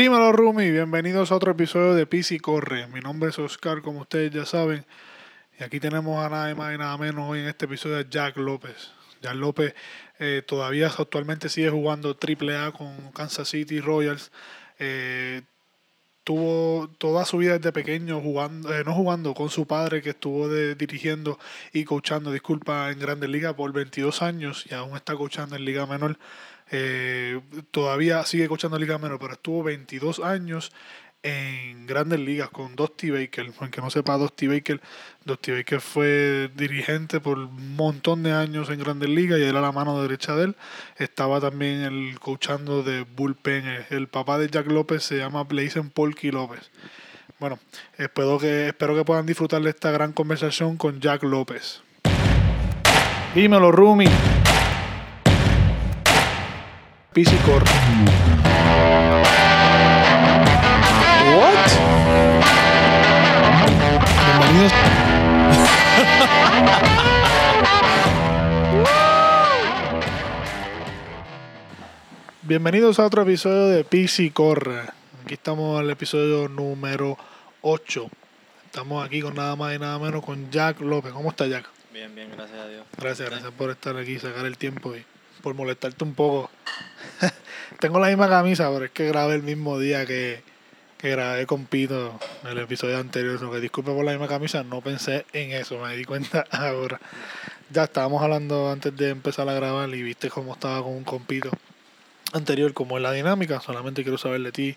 [0.00, 0.70] Dímelo, Rumi.
[0.70, 2.86] Bienvenidos a otro episodio de Pisi Corre.
[2.86, 4.86] Mi nombre es Oscar, como ustedes ya saben.
[5.58, 8.38] Y aquí tenemos a nada más y nada menos hoy en este episodio a Jack
[8.38, 8.92] López.
[9.20, 9.74] Jack López
[10.18, 14.32] eh, todavía actualmente sigue jugando AAA con Kansas City Royals.
[14.78, 15.42] Eh,
[16.24, 20.48] tuvo toda su vida desde pequeño jugando, eh, no jugando, con su padre que estuvo
[20.48, 21.38] de, dirigiendo
[21.74, 25.84] y coachando, disculpa, en Grandes Ligas por 22 años y aún está coachando en Liga
[25.84, 26.16] Menor.
[26.70, 27.40] Eh,
[27.70, 30.72] todavía sigue coachando en Liga Menor, pero estuvo 22 años
[31.22, 33.52] en grandes ligas con Dusty Baker.
[33.60, 34.80] Aunque no sepa Dusty Baker,
[35.24, 39.72] Dusty Baker fue dirigente por un montón de años en grandes ligas y era la
[39.72, 40.56] mano derecha de él.
[40.96, 43.86] Estaba también el coachando de Bullpen.
[43.90, 46.70] El papá de Jack López se llama, le dicen Polky López.
[47.38, 47.58] Bueno,
[47.96, 51.82] espero que, espero que puedan disfrutar de esta gran conversación con Jack López.
[53.34, 54.06] Dímelo, Rumi.
[57.12, 57.64] Pisicor.
[61.34, 61.70] What?
[64.38, 64.72] Bienvenidos.
[72.42, 74.82] Bienvenidos a otro episodio de Pisi Corre.
[75.24, 77.18] Aquí estamos el episodio número
[77.62, 78.08] 8.
[78.66, 81.12] Estamos aquí con nada más y nada menos con Jack López.
[81.12, 81.68] ¿Cómo está Jack?
[81.92, 82.86] Bien, bien, gracias a Dios.
[82.96, 85.04] Gracias, gracias por estar aquí, sacar el tiempo y
[85.40, 86.50] por molestarte un poco.
[87.80, 90.42] Tengo la misma camisa, pero es que grabé el mismo día que,
[90.98, 93.40] que grabé con Pito en el episodio anterior.
[93.40, 97.00] Lo que disculpe por la misma camisa, no pensé en eso, me di cuenta ahora.
[97.70, 101.50] Ya estábamos hablando antes de empezar a grabar y viste cómo estaba con un compito
[102.32, 103.60] anterior, como es la dinámica.
[103.60, 104.76] Solamente quiero saber de ti,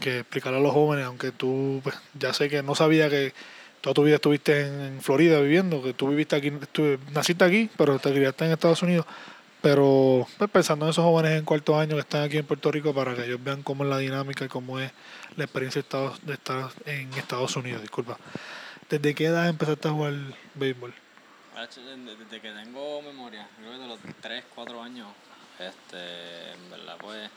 [0.00, 3.32] que explicarle a los jóvenes, aunque tú pues, ya sé que no sabía que
[3.80, 7.70] toda tu vida estuviste en, en Florida viviendo, que tú viviste aquí, tú naciste aquí,
[7.76, 9.06] pero te criaste en Estados Unidos.
[9.66, 12.94] Pero pues, pensando en esos jóvenes en cuarto año que están aquí en Puerto Rico
[12.94, 14.92] para que ellos vean cómo es la dinámica y cómo es
[15.36, 18.16] la experiencia de Estados- de estar en Estados Unidos, disculpa.
[18.88, 20.14] ¿Desde qué edad empezaste a jugar
[20.54, 20.94] béisbol?
[21.56, 25.08] Desde que tengo memoria, creo que de los 3, 4 años,
[25.58, 27.28] este, en verdad, pues,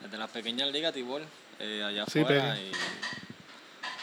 [0.00, 1.22] desde las pequeñas ligas Tibol,
[1.60, 2.72] eh, allá Sí, afuera, y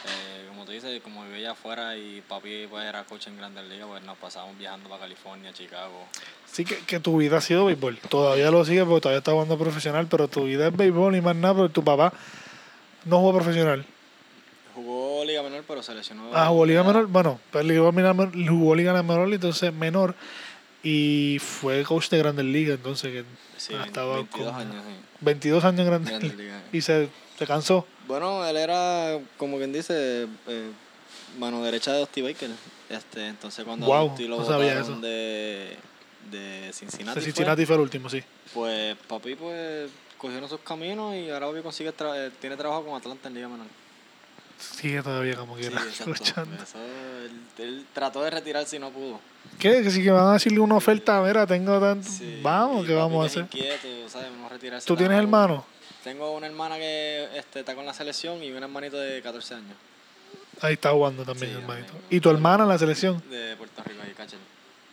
[0.06, 3.66] eh, como tú dices, como vivía allá afuera y papi pues era coach en Grandes
[3.66, 6.06] Ligas, pues nos pasábamos viajando para California, Chicago.
[6.46, 7.98] Sí que, que tu vida ha sido béisbol.
[8.10, 11.36] Todavía lo sigue porque todavía está jugando profesional, pero tu vida es béisbol y más
[11.36, 12.14] nada, pero tu papá
[13.06, 13.86] no jugó profesional.
[14.74, 16.30] Jugó Liga Menor, pero se lesionó.
[16.34, 20.16] Ah, jugó Liga Menor, bueno, pues jugó Liga Menor, jugó Liga Menor, entonces menor,
[20.84, 23.24] y fue coach de Grandes Ligas, entonces que
[23.58, 24.96] Sí, estaba 22 con- años, sí.
[25.22, 26.62] 22 años en Grandes Grandes Ligas.
[26.74, 27.86] Y se, se cansó.
[28.08, 30.72] Bueno, él era, como quien dice, eh,
[31.40, 32.50] mano derecha de Dusty Baker.
[32.90, 34.96] Este, entonces cuando Guau, Dusty lo no sabía eso.
[35.00, 35.76] de,
[36.32, 38.24] de Cincinnati, De Cincinnati fue el último, sí.
[38.54, 42.96] pues papi pues cogieron sus caminos y ahora papi consigue tra- eh, tiene trabajo con
[42.96, 43.68] Atlanta en Liga Menor.
[44.58, 45.82] Sigue todavía como Sí, quiera.
[46.06, 46.56] luchando.
[46.64, 49.20] Eso, él, él trató de retirarse y no pudo.
[49.60, 49.82] ¿Qué?
[49.84, 52.08] Que si que van a decirle una oferta, mira, tengo tanto.
[52.10, 53.42] Sí, Vamos, ¿qué vamos a hacer?
[53.44, 54.32] Inquieto, ¿sabes?
[54.32, 55.66] No retirarse ¿Tú tienes hermano?
[56.06, 59.76] Tengo una hermana que este, está con la selección y un hermanito de 14 años
[60.62, 61.94] Ahí está jugando también, Sí, hermanito.
[62.10, 63.22] ¿Y tu hermana en la selección?
[63.30, 64.40] de Puerto Rico, ahí, Cachel.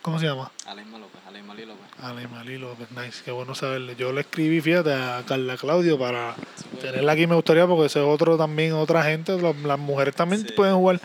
[0.03, 0.51] ¿Cómo se llama?
[0.67, 1.77] Aleima López, Aleima López.
[2.03, 3.95] Ale Malí López, nice, qué bueno saberle.
[3.95, 6.35] Yo le escribí, fíjate, a Carla Claudio para
[6.73, 6.83] pues.
[6.83, 10.53] tenerla aquí me gustaría porque ese es otro también, otra gente, las, mujeres también Sí.
[10.55, 11.01] pueden jugar.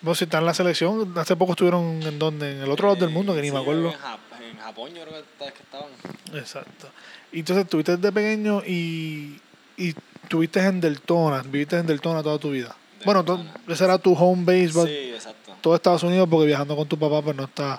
[0.00, 3.00] No, si están en la selección, hace poco estuvieron en donde, en el otro lado
[3.00, 3.88] del mundo, que ni Sí, me acuerdo.
[3.90, 4.18] En, Jap-
[4.50, 5.88] en Japón yo creo que estaban.
[6.32, 6.88] Exacto.
[7.32, 9.38] Y entonces estuviste desde pequeño y,
[9.78, 12.76] y estuviste en Deltona, viviste en Deltona toda tu vida.
[13.04, 13.60] Bueno, to- Deltona.
[13.68, 15.54] ese era tu home base, Sí, exacto.
[15.60, 17.78] todo Estados Unidos porque viajando con tu papá pues no está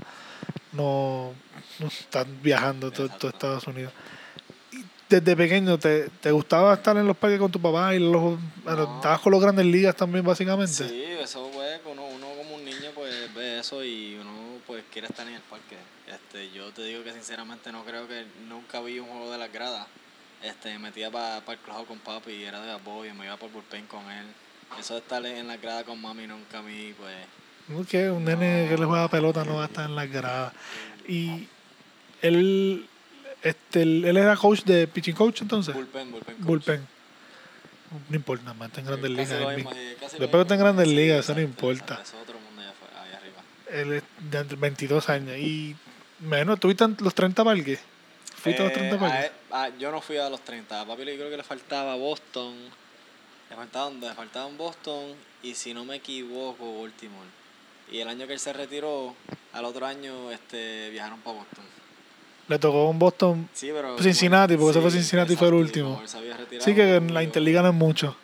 [0.72, 1.34] no,
[1.80, 3.32] no estás viajando todo, todo.
[3.32, 3.92] Estados Unidos
[4.72, 8.38] Y desde pequeño te, te gustaba estar en los parques con tu papá y los
[8.66, 8.96] No.
[8.96, 12.92] estabas con los grandes ligas también básicamente Sí, eso pues, uno, uno como un niño
[12.96, 14.32] pues ve eso y uno
[14.68, 15.76] pues quiere estar en el parque.
[16.08, 19.52] Este, yo te digo que sinceramente no creo que nunca vi un juego de las
[19.52, 19.88] gradas.
[20.44, 23.52] Este, me metía para el club con papi y era de apoyo, me iba por
[23.52, 24.26] bullpen con él.
[24.80, 27.16] Eso de estar en la grada con mami nunca a mí pues...
[27.68, 27.86] ¿No?
[27.86, 30.54] que un nene que le juega pelota no va a estar en las gradas
[31.08, 31.48] y
[32.22, 32.88] él
[33.44, 36.36] este él, era coach de pitching coach entonces Bullpen, bullpen.
[36.38, 36.46] coach.
[36.46, 36.88] bullpen
[38.10, 39.30] no importa más está en grandes ligas
[40.20, 40.60] Después que está en.
[40.60, 41.96] Grandes Ligas, eso no importa.
[41.96, 43.42] Eso es otro mundo allá, afuera, allá arriba.
[43.72, 44.04] Él
[44.42, 45.38] es de 22 años.
[45.38, 45.76] Y
[46.20, 47.80] menos, ¿tuviste los 30 parques?
[48.42, 49.20] ¿Fuiste a los 30 Eh, parques?
[49.52, 50.82] a él- a- yo no fui a los 30.
[50.82, 52.56] A papi le creo que le faltaba Boston.
[53.50, 55.14] Le faltaban, le faltaban Boston
[55.44, 57.28] y si no me equivoco, Baltimore.
[57.92, 59.16] Y el año que él se retiró,
[59.54, 61.66] al otro año este, viajaron para Boston.
[62.48, 63.50] Le tocó un Boston.
[63.54, 63.98] Sí, pero.
[64.00, 66.02] Cincinnati, porque ese fue Cincinnati, fue el exacto, último.
[66.38, 68.16] retirado, Sí, que en la yo- Interliga no es mucho.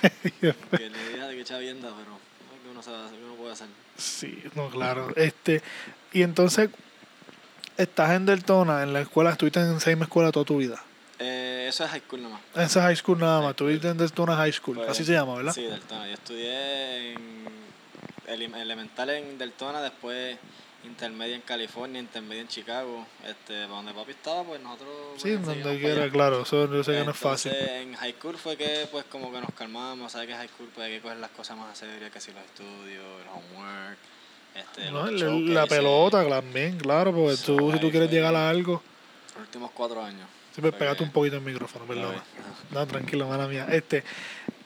[0.40, 0.54] que
[0.90, 2.18] le diga de que chavienda, pero no,
[2.62, 3.66] que uno, sabe, que uno puede hacer.
[3.96, 5.08] Sí, no, claro.
[5.16, 5.62] Este,
[6.12, 6.70] y entonces,
[7.78, 10.82] estás en Deltona, en la escuela, estuviste en esa misma escuela toda tu vida.
[11.20, 12.40] Eh, eso es high school nomás.
[12.54, 15.52] Esa high school nada más, estuviste en Deltona High School, Pues, así se llama, ¿verdad?
[15.52, 16.06] Sí, Deltona.
[16.06, 17.44] Yo estudié en
[18.26, 20.36] ele- elemental en Deltona, después
[20.84, 23.04] intermedia en California, intermedia en Chicago.
[23.26, 24.90] Este, donde papi estaba, pues nosotros...
[25.16, 27.52] Sí, pues, donde quiera, claro, eso yo sé que no es fácil.
[27.52, 30.86] En high school fue que pues como que nos calmamos, sabes que high school pues
[30.86, 33.98] hay que coger las cosas más a serio, que si los estudios, el homework,
[34.54, 38.48] este, No, showcases, la pelota también, claro, porque tú, si tú quieres fue- llegar a
[38.48, 38.82] algo,
[39.36, 40.26] Los últimos cuatro años.
[40.52, 42.14] siempre Fue pegate un poquito el micrófono, perdón.
[42.72, 43.66] No, tranquilo, mala mía.
[43.70, 44.02] Este,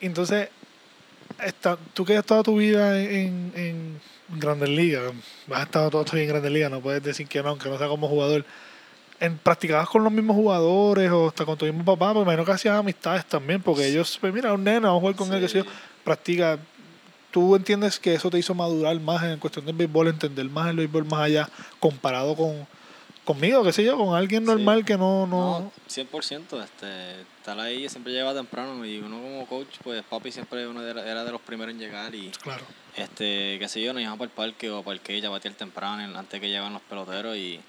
[0.01, 0.49] entonces,
[1.45, 4.01] esta, tú que has estado tu vida en, en
[4.41, 5.13] Grandes Ligas,
[5.51, 7.89] has estado todo vida en Grandes Ligas, no puedes decir que no, aunque no sea
[7.89, 8.45] como jugador.
[9.21, 12.13] En, ¿Practicabas con los mismos jugadores o hasta con tu mismo papá?
[12.13, 15.01] Porque me imagino que hacías amistades también, porque ellos, pues mira, un nene, vamos a
[15.01, 15.71] jugar con él, que sé yo, Sí.
[16.03, 16.59] practica.
[17.33, 20.77] ¿Tú entiendes que eso te hizo madurar más en cuestión del béisbol, entender más el
[20.77, 21.49] béisbol más allá,
[21.81, 22.67] comparado con
[23.25, 24.47] conmigo, qué sé yo, con alguien Sí.
[24.49, 25.27] normal que no...
[25.29, 30.33] no, No, 100%, este, estar ahí siempre llega temprano y uno como coach, pues papi
[30.33, 32.65] siempre uno era era de los primeros en llegar y Claro.
[32.97, 35.55] este, qué sé yo, nos íbamos para el parque o para el que ya batear
[35.55, 37.61] temprano antes que llegaban los peloteros y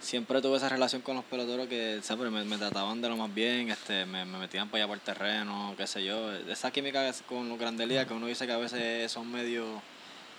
[0.00, 3.34] siempre tuve esa relación con los peloteros que siempre me, me trataban de lo más
[3.34, 7.12] bien, este, me, me metían para allá por el terreno, qué sé yo, esa química
[7.28, 9.64] con los grandes ligas que uno dice que a veces son medio,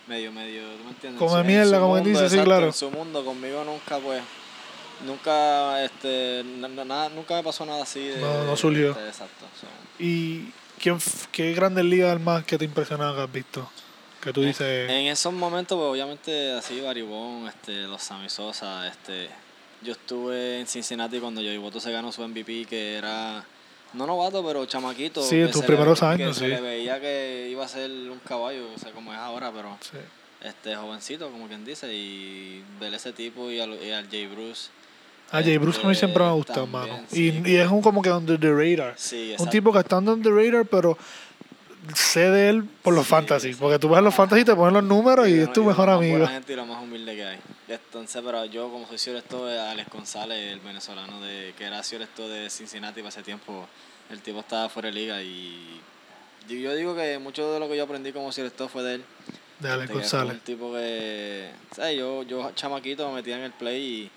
[0.08, 1.18] medio, medio, ¿tú me entiendes?
[1.18, 2.66] Come En mierda, como mundo, dice, sí, claro.
[2.66, 4.22] En su mundo, conmigo nunca pues
[5.06, 8.92] nunca este na- na- nada nunca me pasó nada así de, No, no surgió.
[8.94, 9.66] de- exacto so.
[10.02, 10.98] ¿Y quién,
[11.32, 13.70] qué grandes ligas más que te impresionaba que has visto?
[14.22, 14.90] Que tú dices...
[14.90, 19.28] en esos momentos pues obviamente así Baribón este los Sammy Sosa este
[19.82, 23.42] yo estuve en Cincinnati cuando Joey Boto se ganó su MVP que era
[23.94, 26.50] no novato pero chamaquito Sí, en tus se primeros le, años, que se sí.
[26.50, 29.96] le veía que iba a ser un caballo o sea como es ahora pero sí.
[30.42, 34.68] este jovencito como quien dice y ver ese tipo y al, y al Jay Bruce
[35.32, 37.00] A Jay Bruce a mí siempre me ha gustado, mano.
[37.08, 37.42] sí.
[37.46, 38.94] Y, y es un como que under the radar.
[38.98, 40.98] sí Un tipo que está under the radar, pero
[41.94, 43.54] sé de él por los Sí, fantasy.
[43.54, 45.98] Porque tú ves los fantasy, te ponen los números y es tu mejor lo más
[46.00, 46.18] amigo.
[46.18, 47.38] buena gente y lo más humilde que hay.
[47.68, 52.28] Entonces, pero yo como soy Cioresto de Alex González, el venezolano de que era Cioresto
[52.28, 53.66] de Cincinnati para ese tiempo,
[54.10, 55.80] el tipo estaba fuera de liga y
[56.48, 59.04] yo- digo que mucho de lo que yo aprendí como Cioresto fue de él.
[59.60, 60.34] De Alex González.
[60.34, 61.96] Un tipo que, ¿sabes?
[61.98, 64.10] Yo, yo chamaquito me metía en el play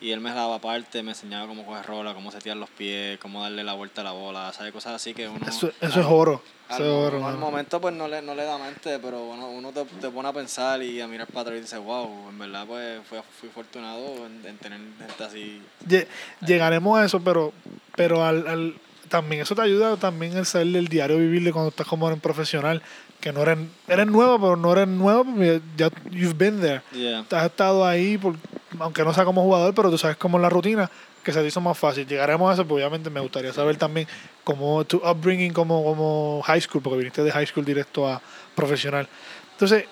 [0.00, 3.18] y, y él me daba parte, me enseñaba cómo coger rola, cómo setear los pies,
[3.18, 4.72] cómo darle la vuelta a la bola, ¿sabes?
[4.72, 5.46] Cosas así que uno...
[5.48, 6.42] Eso, eso es oro.
[6.68, 9.84] Al, uno al momento pues no le, no le da mente, pero bueno, uno te,
[9.84, 13.00] te pone a pensar y a mirar para atrás y dice, wow, en verdad pues
[13.08, 15.62] fui, fui afortunado en, en tener gente así.
[15.86, 16.06] Lle-
[16.46, 17.52] Llegaremos a eso, pero,
[17.96, 18.74] pero al, al-
[19.08, 22.18] también eso te ayuda también el saber del diario vivir de cuando estás como en
[22.20, 22.82] profesional.
[23.20, 23.58] Que no eres,
[23.88, 26.82] eres nuevo, pero no eres nuevo porque ya you've been there.
[26.92, 27.24] Yeah.
[27.30, 28.34] Has estado ahí, por,
[28.78, 30.90] aunque no sea como jugador, pero tú sabes cómo es la rutina,
[31.24, 32.06] que se te hizo más fácil.
[32.06, 34.06] Llegaremos a eso, pues obviamente me gustaría saber también
[34.44, 38.20] cómo tu upbringing como, como high school, porque viniste de high school directo a
[38.54, 39.08] profesional.
[39.52, 39.84] Entonces,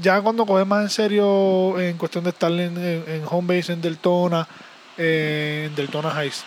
[0.00, 3.72] ya cuando coges más en serio en cuestión de estar en, en, en home base
[3.72, 4.48] en Deltona,
[4.96, 6.44] eh, en Deltona Heights,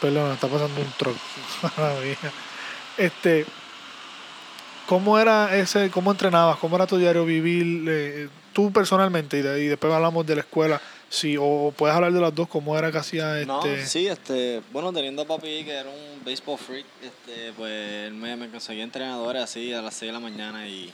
[0.00, 0.86] perdón, está pasando un.
[1.76, 2.16] Maravilla.
[2.98, 3.44] este,
[4.86, 9.64] ¿cómo era ese, cómo entrenabas, cómo era tu diario vivir, eh, tú personalmente, y, de-
[9.64, 10.80] y después hablamos de la escuela,
[11.12, 13.46] sí, o puedes hablar de las dos, cómo era que hacía este...
[13.46, 17.70] No, sí, este, bueno, teniendo a papi que era un baseball freak, este, pues
[18.06, 20.90] él me, me conseguía entrenadores así a las 6 de la mañana y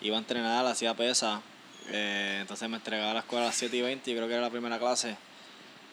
[0.00, 1.42] iba a entrenar, hacía pesa,
[1.90, 4.34] eh, entonces me entregaba a la escuela a las 7 y 20, yo creo que
[4.34, 5.16] era la primera clase.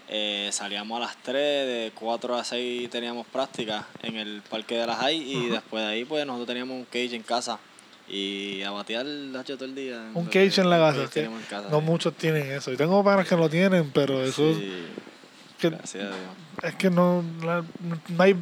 [0.09, 4.85] Eh, salíamos a las 3, de 4 a 6 teníamos práctica en el parque de
[4.85, 7.57] las High y después de ahí pues nosotros teníamos un cage en casa
[8.07, 9.05] y a batear
[9.39, 10.11] hacho, todo el día.
[10.13, 11.31] Un cage que- en la casa, que en
[11.71, 12.71] No muchos tienen eso.
[12.71, 14.85] Y tengo panas que lo tienen, pero eso Sí,
[15.59, 16.19] que- gracias a Dios.
[16.63, 18.35] es que no, no hay...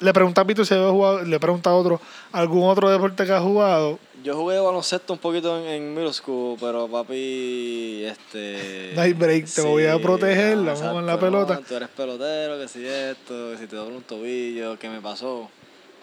[0.00, 2.00] Le pregunté a Pito si había jugado, le pregunté a otro,
[2.30, 3.98] algún otro deporte que ha jugado.
[4.22, 8.92] Yo jugué baloncesto un poquito en, en middle school, pero papi, este...
[8.94, 11.54] No hay break, te voy a proteger, vamos con la pelota.
[11.54, 15.00] no, tú eres pelotero, que si esto, que si te doble un tobillo, ¿qué me
[15.00, 15.50] pasó?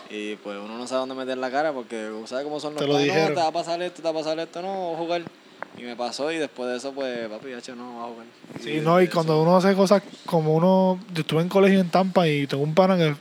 [0.09, 2.87] Y pues uno no sabe dónde meter la cara porque sabe cómo son los Te
[2.87, 3.29] lo dijeron.
[3.29, 5.21] No, te va a pasar esto, te va a pasar esto, no, a jugar.
[5.77, 8.25] Y me pasó y después de eso, pues, papi, hecho, no, va a jugar.
[8.61, 10.99] Sí, no, y eso- cuando uno hace cosas como uno...
[11.13, 13.15] Yo estuve en colegio en Tampa y tengo un pana que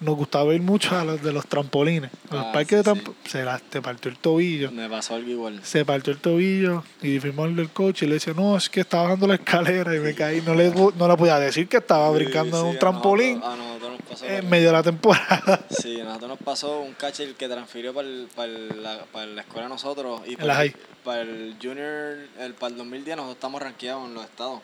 [0.00, 2.10] nos gustaba ir mucho a los de los trampolines.
[2.30, 4.70] Los Ah, parques de sí, Tampa, se la, te partió el tobillo.
[4.70, 5.60] Me pasó algo igual.
[5.64, 8.80] Se partió el tobillo y fuimos al del coche y le decía, no, es que
[8.80, 10.40] estaba bajando la escalera y me caí.
[10.42, 13.38] No le, no le podía decir que estaba brincando Sí, en un a trampolín.
[13.40, 14.26] nosotros- A nosotros nos pasó.
[14.26, 15.60] en medio de la temporada.
[15.70, 19.26] Sí, a nosotros nos pasó un catcher que transfirió para, el, para, el- la, para
[19.26, 20.20] la escuela de nosotros.
[20.26, 20.74] Y para, high.
[21.04, 24.60] para el junior, el, para el 2010 nosotros estamos rankeados en los estados.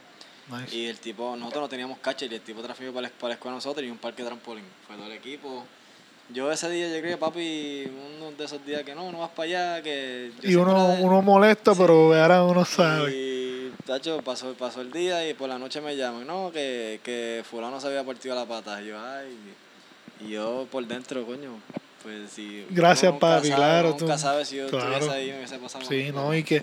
[0.51, 0.77] Nice.
[0.77, 3.55] Y el tipo, nosotros no teníamos catcher y el tipo transfirió para para la escuela
[3.55, 4.65] nosotros y un parque de trampolín.
[4.87, 5.65] Fue todo el equipo.
[6.31, 7.85] Yo ese día llegué, papi,
[8.19, 9.45] uno de esos días que no, no vas para
[9.77, 10.33] allá, que...
[10.43, 13.11] yo Y uno, de- uno molesto, pero ahora uno sabe.
[13.13, 17.45] Y, tacho, pasó, pasó el día y por la noche me llaman, no, que, que
[17.49, 18.81] fulano se había partido la pata.
[18.83, 19.37] Y yo, ay,
[20.21, 21.59] y yo por dentro, coño,
[22.05, 22.65] pues sí.
[22.71, 25.11] Gracias, papi, sabe, claro, uno Nunca tú- sabe si yo claro.
[25.11, 25.85] ahí me hubiese pasado.
[25.87, 26.33] Sí, ¿no?
[26.35, 26.63] Y que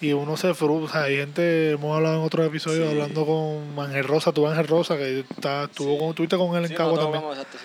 [0.00, 1.04] y uno se frustra.
[1.04, 2.90] Hay gente, hemos hablado en otros episodios, Sí.
[2.90, 5.98] hablando con Ángel Rosa, tú Ángel Rosa, que está, estuvo Sí.
[6.00, 7.22] con, estuviste con él en Sí, Cabo también.
[7.30, 7.58] exacto.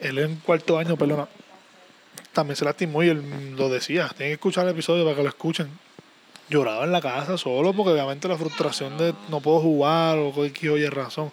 [0.00, 1.28] Él en cuarto año, perdona.
[2.32, 4.08] También se lastimó y él lo decía.
[4.16, 5.68] Tienen que escuchar el episodio para que lo escuchen.
[6.48, 10.72] Lloraba en la casa solo porque obviamente la frustración de no puedo jugar o cualquier
[10.72, 11.30] oye razón.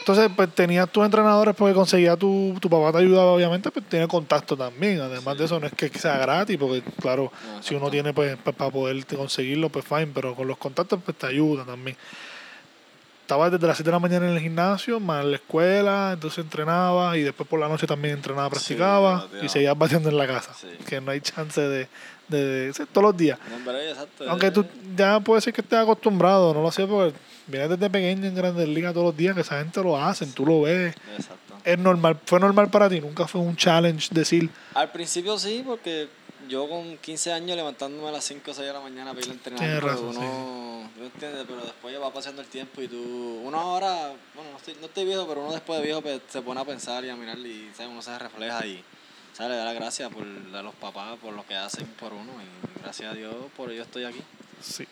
[0.00, 4.08] Entonces, pues tenías tus entrenadores porque conseguía tu, tu papá te ayudaba, obviamente, pues tiene
[4.08, 5.00] contacto también.
[5.00, 8.36] Además de eso, no es que sea gratis, porque claro, No, si uno tiene pues
[8.38, 11.96] para poder conseguirlo, pues fine, pero con los contactos pues te ayuda también.
[13.22, 16.42] Estaba desde las 7 de la mañana en el gimnasio, más en la escuela, entonces
[16.42, 20.52] entrenaba y después por la noche también entrenaba, practicaba y seguías batiendo en la casa.
[20.54, 20.66] Sí.
[20.88, 21.86] Que no hay chance de,
[22.26, 23.38] de, todos los días.
[23.48, 24.24] No, pero exacto.
[24.28, 24.66] Aunque tú
[24.96, 27.14] ya puede ser que estés acostumbrado, no lo sé, porque
[27.50, 30.46] vienes desde pequeño en Grandes Ligas todos los días, que esa gente lo hacen, tú
[30.46, 30.94] lo ves.
[31.16, 31.54] Exacto.
[31.64, 36.08] Es normal, fue normal para ti, nunca fue un challenge decir, Al principio sí, porque
[36.48, 39.30] yo con 15 años levantándome a las 5 o 6 de la mañana para ir
[39.30, 41.44] a entrenar, Tienes pues razón, uno, ¿tú entiendes?
[41.46, 44.86] Pero después ya va pasando el tiempo y tú, uno ahora, bueno, no estoy, no
[44.86, 47.38] estoy viejo, pero uno después de viejo pues, se pone a pensar y a mirar
[47.38, 47.92] y ¿sabes?
[47.92, 48.82] uno se refleja y
[49.32, 49.52] ¿sabes?
[49.52, 52.82] le da las gracias por, a los papás por lo que hacen por uno y
[52.82, 54.22] gracias a Dios por ello estoy aquí.
[54.60, 54.86] Sí.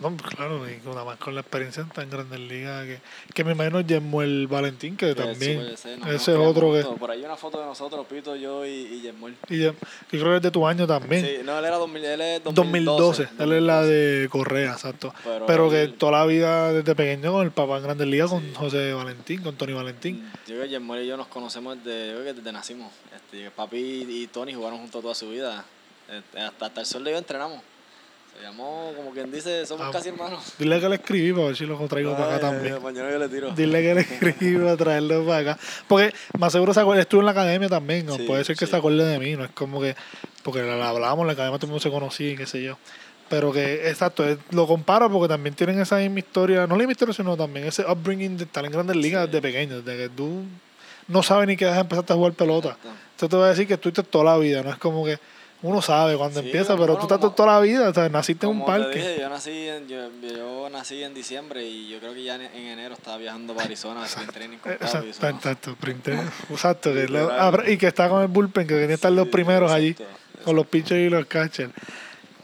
[0.00, 3.00] No, pues claro, y nada más con la experiencia en tan Grandes Ligas, que,
[3.34, 6.82] que me imagino Yemuel Valentín, que Que también, ese es otro que.
[6.98, 9.36] Por ahí hay una foto de nosotros, Pito, yo y, y Yesmuel.
[9.48, 9.74] y yo
[10.10, 11.24] creo que es de tu año también.
[11.24, 13.28] Sí, no, él era 2000, él es 2012, 2012.
[13.44, 15.14] él es la de Correa, exacto.
[15.24, 18.30] Pero Pero, que él- toda la vida desde pequeño con el papá en Grandes Ligas,
[18.30, 18.54] con.
[18.54, 20.30] José Valentín, con Tony Valentín.
[20.46, 22.90] Yo creo que Yermol y yo nos conocemos desde, yo creo que desde nacimos.
[23.14, 23.76] Este, papi
[24.08, 25.64] y Tony jugaron juntos toda su vida.
[26.10, 27.60] Este, hasta, hasta el sol de hoy entrenamos.
[28.36, 30.54] Se llamó, como quien dice, somos Ah, casi hermanos.
[30.58, 32.82] Dile que le escribí para ver si lo traigo para acá también.
[32.82, 33.50] Mañana yo le tiro.
[33.52, 35.58] Dile que le escribí para traerlo para acá.
[35.86, 38.16] Porque más seguro se acuerda, estuvo en la academia también, ¿no?
[38.16, 38.70] Sí, puede ser que sí.
[38.70, 39.94] se acuerde de mí, no es como que,
[40.42, 42.78] porque la hablábamos en la academia, todo el mundo se conocía y qué sé yo.
[43.28, 47.14] Pero que, exacto, lo comparo porque también tienen esa misma historia, no la misma historia,
[47.14, 49.30] sino también ese upbringing de estar en grandes ligas Sí.
[49.30, 50.42] desde pequeño, desde que tú
[51.08, 52.70] no sabes ni qué edad empezaste a jugar pelota.
[52.70, 52.88] Exacto.
[53.14, 55.18] Esto te voy a decir que estuviste toda la vida, no es como que
[55.62, 58.08] uno sabe cuando Sí, empieza, pero tú bueno, estás como- toda la vida, o sea,
[58.08, 58.98] naciste en un te parque.
[58.98, 62.42] dije, yo nací, en, yo, yo nací en diciembre y yo creo que ya en,
[62.42, 64.72] en enero estaba viajando para Arizona, spring training con.
[64.72, 66.08] Exacto, exacto, sprint.
[66.50, 69.26] Exacto, que lo- ah, y que está con el bullpen, que venía a estar los
[69.26, 71.70] Sí, primeros allí, exacto, con los pitchers y los catchers.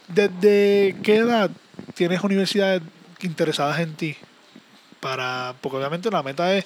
[0.07, 1.51] ¿Desde qué edad
[1.95, 2.83] tienes universidades
[3.21, 4.17] interesadas en ti?
[5.01, 6.65] Para, porque obviamente la meta es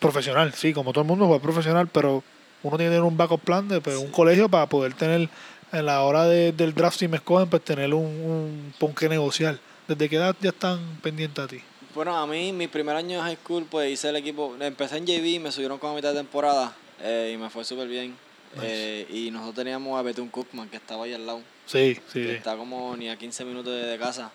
[0.00, 2.22] profesional, sí, como todo el mundo juega profesional, pero
[2.62, 4.12] uno tiene que tener un backup plan de pues, un Sí.
[4.12, 5.28] colegio para poder tener,
[5.72, 9.08] en la hora de- del draft, si me escogen, pues tener un, un con qué
[9.08, 9.58] negociar.
[9.88, 11.60] ¿Desde qué edad ya están pendientes a ti?
[11.94, 14.54] Bueno, a mí, mi primer año de high school, pues hice el equipo.
[14.60, 17.88] Empecé en JV, me subieron como a mitad de temporada eh, y me fue súper
[17.88, 18.14] bien.
[18.54, 18.66] Nice.
[18.66, 21.40] Eh, y nosotros teníamos a Betún Cookman, que estaba ahí al lado.
[21.66, 22.36] Sí, sí, que.
[22.36, 24.30] Está como ni a 15 minutos de, de casa.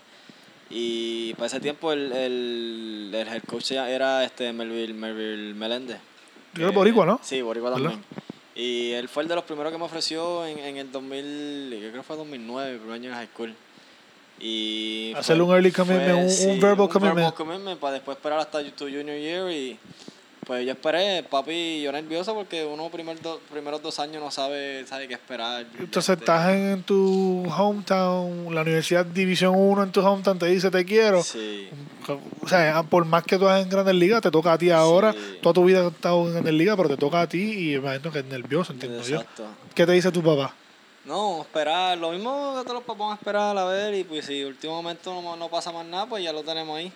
[0.70, 6.00] Y para ese tiempo el, el, el head coach era este Melville, Melville Meléndez.
[6.56, 7.20] Yo era que- boricua, ¿no?
[7.24, 7.94] Sí, boricua ¿Verdad?
[8.60, 11.80] Y él fue el de los primeros que me ofreció en, en el 2000, yo
[11.92, 13.54] creo que fue 2009, mi primer año en high school.
[14.40, 17.36] Y Hacerle un early commitment, un- un verbal commitment.
[17.36, 19.78] commitment para después esperar hasta tu junior year y
[20.48, 24.88] pues yo esperé, papi, yo nervioso porque uno primer do- primeros dos años no sabe,
[24.88, 25.66] sabe qué esperar.
[25.78, 30.72] Entonces Este, estás en tu hometown, la Universidad División 1 en tu hometown te dice
[30.72, 31.22] te quiero.
[31.22, 31.68] Sí.
[32.42, 35.12] O sea, por más que tú hagas en Grandes Ligas, te toca a ti ahora.
[35.12, 35.20] Sí.
[35.42, 38.12] Toda tu vida has estado en Grandes Ligas, pero te toca a ti y imagino
[38.12, 39.18] que es nervioso, entiendo yo.
[39.18, 39.46] Exacto.
[39.76, 40.54] ¿Qué te dice tu papá?
[41.04, 44.44] No, esperar, lo mismo que todos los papás a esperar a ver y pues si
[44.44, 46.92] último momento no, no pasa más nada, pues ya lo tenemos ahí.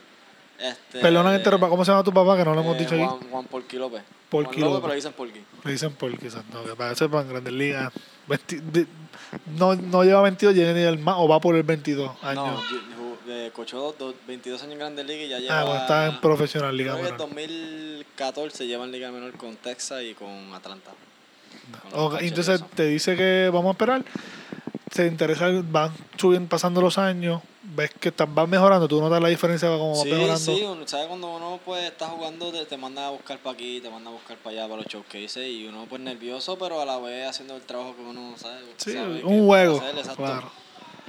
[0.62, 2.38] Este, Perdona que interrumpa, ¿cómo se llama tu papá?
[2.38, 3.04] Que no lo hemos eh, dicho aquí.
[3.04, 4.04] Juan, Juan Porqui López.
[4.30, 4.82] Porqui Juan López.
[4.84, 5.42] pero dicen Porqui.
[5.64, 7.92] Le dicen por quizás, no, que para que sepan, Grandes Ligas.
[8.28, 8.88] 20 de-
[9.58, 12.46] no, no lleva 22, llega ni el más, o va por el 22 años.
[12.46, 15.60] No, eh, cochó dos- dos- 22 años en Grandes Ligas y ya lleva...
[15.60, 17.18] ah, bueno, está en profesional, Liga que en Menor.
[17.20, 20.92] 2014 lleva en Liga Menor con Texas y con Atlanta.
[21.82, 22.70] Con los Ok, Dodgers y entonces eso.
[22.76, 24.04] te dice que vamos a esperar.
[24.92, 29.70] Se interesa, van subiendo, pasando los años, ves que vas mejorando, tú notas la diferencia
[29.70, 30.38] como Sí, mejorando.
[30.38, 31.08] sí, uno- ¿sabes?
[31.08, 34.14] Cuando uno pues está jugando, te, te manda a buscar para aquí, te manda a
[34.14, 37.56] buscar para allá, para los showcases, y uno pues nervioso, pero a la vez haciendo
[37.56, 38.60] el trabajo que uno sabe.
[38.78, 40.52] Sí, sabe un juego, hacer, claro.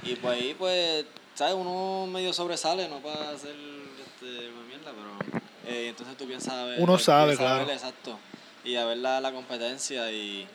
[0.03, 1.55] Y pues ahí, pues, ¿sabes?
[1.55, 6.63] Uno medio sobresale, no para hacer este, una mierda, pero eh, entonces tú piensas a
[6.65, 6.79] ver.
[6.81, 7.69] Uno sabe, a claro.
[7.69, 8.17] exacto.
[8.63, 10.09] Y a ver la, la competencia.
[10.11, 10.47] Y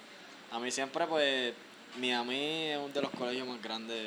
[0.50, 1.52] a mí siempre, pues,
[1.97, 2.37] Miami
[2.71, 4.07] es uno de los colegios más grandes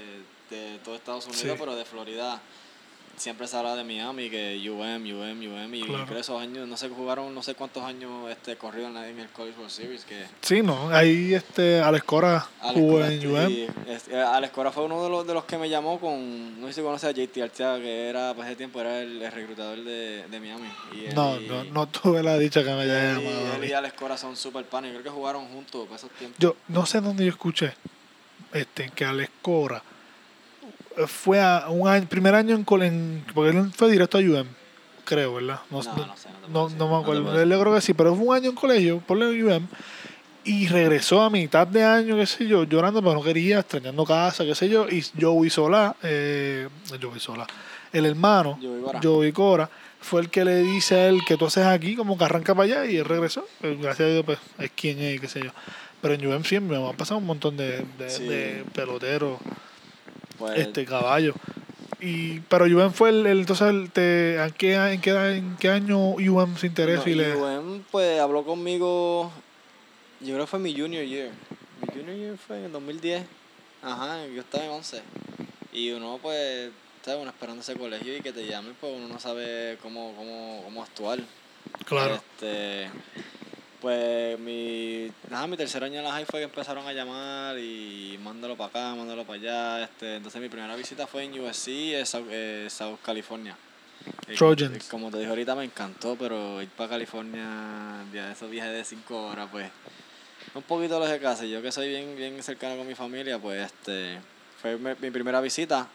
[0.50, 1.56] de todo Estados Unidos, Sí.
[1.58, 2.42] pero de Florida.
[3.18, 6.18] Siempre se habla de Miami, que UM, UM, UM, y Claro.
[6.18, 9.72] esos años, no sé, jugaron no sé cuántos años este corrido en, el College World
[9.72, 13.50] Series, que Sí, no, ahí este, Alex Cora Alex jugó Cora, en UM.
[13.52, 16.68] y, este, Alex Cora fue uno de los, de los que me llamó con, no
[16.68, 19.78] sé si conoces a JT Arteaga, que era, pues ese tiempo era el, el reclutador
[19.84, 20.68] de, de Miami.
[20.96, 23.56] Y él No, y- no, no tuve la dicha que me haya llamado.
[23.56, 26.40] él y Alex Cora son super panes, creo que jugaron juntos por esos tiempos.
[26.40, 27.74] Yo no sé dónde yo escuché
[28.54, 29.84] este, que Alex Cora
[31.08, 34.48] fue a un año, primer año en, en porque él fue directo a UM,
[35.06, 35.60] creo, ¿verdad?
[35.70, 37.44] No, No, no, sé, no no, me acuerdo.
[37.46, 39.68] Yo creo que sí, pero fue un año en colegio, por UM,
[40.44, 44.44] y regresó a mitad de año, qué sé yo, llorando, pero no quería, extrañando casa,
[44.44, 46.68] qué sé yo, y Joey Sola, eh,
[47.02, 47.46] Joey Sola,
[47.94, 49.00] el hermano, Joey Cora.
[49.04, 52.24] Joey Cora, fue el que le dice a él que tú haces aquí, como que
[52.24, 53.46] arranca para allá, y él regresó.
[53.62, 55.52] Eh, Gracias a Dios, pues, es quien es, qué sé yo.
[56.02, 58.24] Pero en UM siempre me han pasado un montón de, de, Sí.
[58.24, 59.38] de peloteros,
[60.42, 61.34] Pues, este caballo.
[62.00, 65.70] Y, pero UM fue el, el- entonces, el, te, ¿en, qué, en, qué, ¿en qué
[65.70, 67.36] año UM se interesa no, y le...
[67.36, 69.32] UM, pues habló conmigo,
[70.20, 71.30] yo creo que fue mi junior year.
[71.82, 73.24] Mi junior year fue en el 2010.
[73.84, 75.02] Ajá, yo estaba en 11.
[75.74, 76.72] Y uno, pues,
[77.06, 77.22] ¿sabes?
[77.22, 80.82] Uno esperando ese colegio y que te llamen, pues uno no sabe cómo, cómo, cómo
[80.84, 81.20] actuar.
[81.86, 82.90] Claro, Este,
[83.82, 88.20] pues mi, nada, mi tercer año en la high fue que empezaron a llamar y
[88.24, 89.84] mándalo para acá, mándalo para allá.
[89.84, 91.68] Este, entonces mi primera visita fue en USC,
[92.00, 93.58] eh, South, eh, South California.
[94.28, 94.76] Eh, Trojans.
[94.78, 98.84] eh, Como te dije ahorita me encantó, pero ir para California, ya esos viajes de
[98.86, 99.70] cinco horas, pues
[100.54, 101.46] un poquito lejos de casa.
[101.46, 104.20] Yo que soy bien, bien cercano con mi familia, pues este
[104.62, 105.88] fue mi, mi primera visita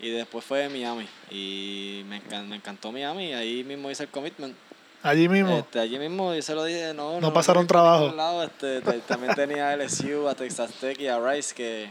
[0.00, 1.06] y después fue Miami.
[1.30, 4.56] Y me, encan- me encantó Miami ahí mismo hice el commitment.
[5.02, 5.58] Allí mismo.
[5.58, 8.14] Este, allí mismo yo se lo dije, no, No pasaron ir para trabajo.
[8.16, 8.42] lado.
[8.44, 11.90] Este, te- también tenía a LSU, a Texas Tech y a Rice que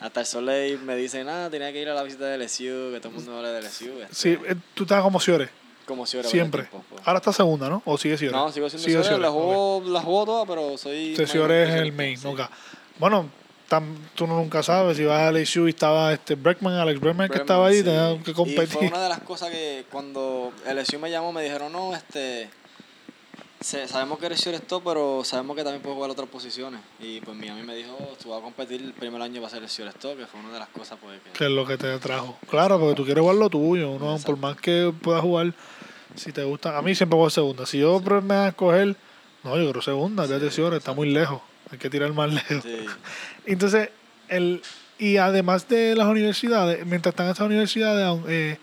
[0.00, 2.98] hasta el Soleil me dicen, nada, tenía que ir a la visita de LSU, que
[3.00, 4.00] todo el mundo habla de LSU.
[4.02, 5.48] Este, sí, eh, tú estabas como Ciore,
[5.86, 6.68] como hubiera siempre.
[6.70, 6.82] pues.
[7.04, 7.80] Ahora está segunda, ¿no?
[7.84, 8.34] ¿O sigue Ciore?
[8.36, 11.12] No, sigo siendo Sigue Ciore, la juego, la juego toda, pero soy...
[11.12, 12.26] Este Ciore es el Ciore, main, sí.
[12.26, 12.50] nunca.
[12.98, 13.28] Bueno,
[13.68, 17.38] tam- tú nunca sabes si vas a LSU y estaba este Breckman, Alex Breckman, que
[17.38, 17.84] estaba ahí, sí.
[17.84, 18.88] que Y fue competir.
[18.92, 22.48] una de las cosas que cuando LSU me llamó me dijeron, no, este...
[23.60, 26.80] se- sabemos que eres shortstop, pero sabemos que también puedes jugar otras posiciones.
[27.00, 29.50] Y pues Miami me dijo, "Oh, tú vas a competir el primer año va a
[29.50, 31.30] ser el shortstop, que fue una de las cosas pues que...
[31.30, 32.36] que es lo que te trajo.
[32.50, 33.90] Claro, porque tú quieres jugar lo tuyo.
[33.90, 35.54] Uno, por más que puedas jugar,
[36.14, 36.76] si te gusta.
[36.76, 37.64] A mí siempre juego segunda.
[37.66, 38.96] Si yo me voy a escoger,
[39.42, 41.40] no, yo creo segunda, de atención, está muy lejos.
[41.70, 42.62] Hay que tirar más lejos.
[42.62, 42.84] Sí.
[43.46, 43.88] Entonces,
[44.28, 44.62] el,
[44.98, 48.58] y además de las universidades, mientras están en estas universidades, eh,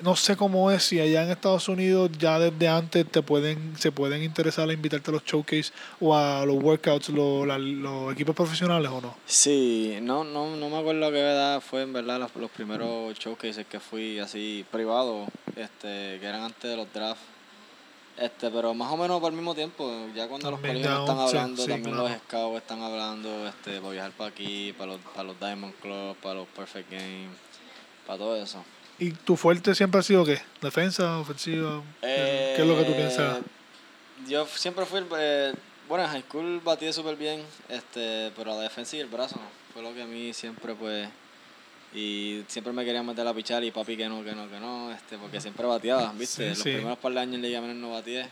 [0.00, 3.90] no sé cómo es, si allá en Estados Unidos ya desde antes te pueden, se
[3.90, 8.34] pueden interesar a invitarte a los showcase o a los workouts, lo- la- los equipos
[8.34, 9.16] profesionales o no.
[9.24, 13.66] Sí, no, no, no me acuerdo qué edad fue en verdad los, los primeros showcases
[13.66, 17.22] que fui así privados, este, que eran antes de los drafts.
[18.16, 21.18] Este, pero más o menos por el mismo tiempo, ya cuando También los colegios están
[21.18, 22.08] hablando, sí, también claro.
[22.08, 26.16] los scouts están hablando, este, para viajar para aquí, para los, para los Diamond Club,
[26.22, 27.28] para los Perfect Game,
[28.06, 28.64] para todo eso.
[29.00, 30.40] ¿Y tu fuerte siempre ha sido qué?
[30.62, 31.82] ¿Defensa, ofensiva?
[32.00, 33.38] ¿Qué es lo que tú Eh, piensas?
[34.28, 35.52] Yo siempre fui, eh,
[35.88, 39.40] bueno, en high school batí súper bien, este, pero la defensa y el brazo
[39.72, 41.08] fue lo que a mí siempre, pues,
[41.94, 44.92] y siempre me querían meter a pichar y papi que no, que no, que no,
[44.92, 46.42] este, porque siempre bateaba, ¿viste?
[46.42, 46.72] Sí, Los sí.
[46.72, 48.26] primeros par de años en Liga Menor no bateé,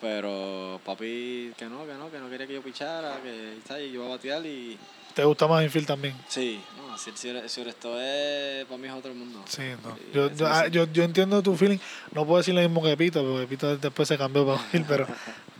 [0.00, 3.88] pero papi que no, que no, que no quería que yo pichara, que ¿sabes?
[3.88, 4.78] y yo iba a batear y
[5.14, 6.14] ¿Te gusta más infield también?
[6.28, 9.42] sí, no, si, si, si esto es, para mí es otro mundo.
[9.48, 9.98] Sí, no.
[10.14, 11.78] Yo, yo, ah, yo, yo entiendo tu feeling.
[12.12, 15.06] No puedo decir lo mismo que Pita, porque Pita después se cambió para infield, pero,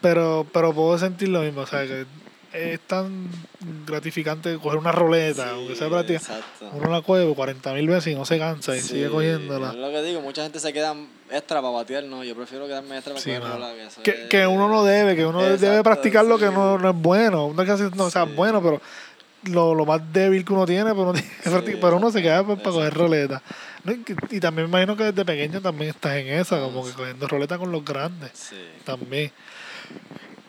[0.00, 1.62] pero, pero puedo sentir lo mismo.
[1.62, 2.06] O sea, que
[2.52, 3.28] es tan
[3.86, 6.18] gratificante coger una roleta, aunque sea práctica.
[6.18, 6.70] exacto.
[6.72, 9.68] Uno la coge 40 mil veces y no se cansa y Sí, sigue cogiéndola.
[9.70, 10.94] Es lo que digo, mucha gente se queda
[11.30, 13.54] extra para batear, no, yo prefiero quedarme extra para Sí, coger mano.
[13.54, 16.78] rola, que Que, es- que uno no debe, que uno debe practicar lo que no,
[16.78, 17.52] no es bueno.
[17.54, 18.32] No es que no sea Sí.
[18.34, 18.80] bueno, pero
[19.44, 21.12] lo, lo más débil que uno tiene, pero, uno,
[21.44, 21.80] practicar.
[21.80, 23.42] pero uno se queda pues, para coger roleta.
[23.84, 26.92] No, y, y también me imagino que desde pequeño también estás en esa, como que
[26.92, 28.56] cogiendo roleta con los grandes Sí.
[28.84, 29.30] también.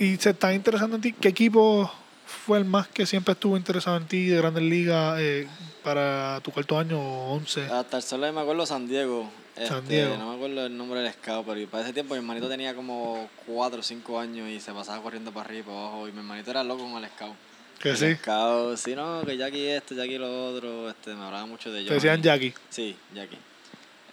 [0.02, 1.92] Y se está interesando en ti, ¿qué equipo
[2.26, 5.48] fue el más que siempre estuvo interesado en ti de Grandes Ligas eh,
[5.84, 7.66] para tu cuarto año o 11?
[7.66, 9.30] Hasta el solo me acuerdo San Diego.
[9.56, 10.18] San Este, Diego.
[10.18, 13.30] No me acuerdo el nombre del scout, pero para ese tiempo mi hermanito tenía como
[13.46, 16.08] 4 o 5 años y se pasaba corriendo para arriba y para abajo.
[16.08, 17.36] Y mi hermanito era loco con el scout.
[17.80, 18.16] Que el sí.
[18.16, 20.90] scout, sí, no, que Jackie esto, Jackie lo otro.
[20.90, 21.96] Este, me hablaba mucho de Te Johnny.
[21.96, 22.54] decían Jackie.
[22.70, 23.38] Sí, Jackie.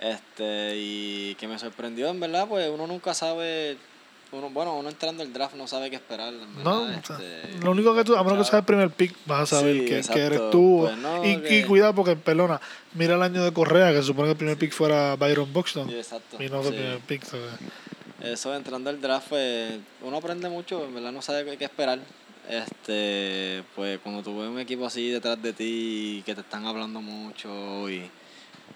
[0.00, 3.78] Este, y que me sorprendió, en verdad, pues uno nunca sabe.
[4.30, 6.32] Uno, bueno, uno entrando al draft no sabe qué esperar.
[6.62, 8.90] No, verdad, o sea, este, lo único que tú, a menos que seas el primer
[8.90, 10.80] pick, vas a saber Sí, que, eres tú.
[10.82, 12.60] Pues no, y, que- y cuidado porque, pelona,
[12.92, 15.88] mira el año de Correa, que se supone que el primer pick fuera Byron Buxton.
[15.88, 16.42] Sí, exacto.
[16.42, 17.24] Y no fue el primer pick.
[17.30, 21.98] que- Eso entrando al draft, pues, uno aprende mucho, en verdad no sabe qué esperar.
[22.50, 27.00] Este, pues cuando tú ves un equipo así detrás de ti que te están hablando
[27.00, 28.10] mucho y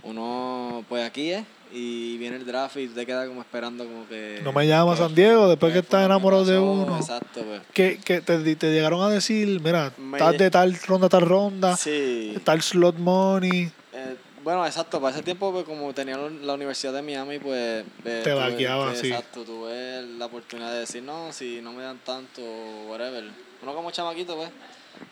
[0.03, 4.40] uno, pues aquí es, y viene el draft y te queda como esperando como que...
[4.44, 6.96] No me llama San Diego después que estás enamorado de uno.
[6.96, 7.62] Exacto, pues.
[7.72, 11.76] Que, que te, te llegaron a decir, mira, Me estás de tal ronda tal ronda,
[11.76, 12.35] Sí.
[12.44, 13.70] tal slot money.
[13.94, 17.85] Eh, bueno, exacto, para ese tiempo, pues, como tenía la- Universidad de Miami, pues...
[18.04, 19.06] eh, Te tuve- vaqueaba, que- sí.
[19.08, 22.42] Exacto, tuve la oportunidad de decir, no, si no me dan tanto,
[22.88, 23.24] whatever.
[23.62, 24.50] Uno como chamaquito, pues,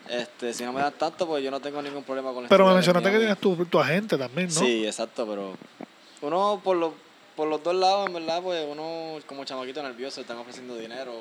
[0.09, 2.73] este, si no me dan tanto, pues yo no tengo ningún problema con Pero me
[2.75, 4.59] mencionaste que tienes tu, tu agente también, ¿no?
[4.59, 5.53] Sí, exacto, pero
[6.21, 6.93] uno por los,
[7.35, 11.13] por los dos lados, en verdad, pues uno como chamaquito nervioso, están ofreciendo dinero.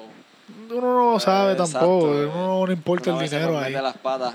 [0.68, 3.72] Uno no lo sabe tampoco, uno no le importa Uno el dinero ahí.
[3.72, 4.34] las patas.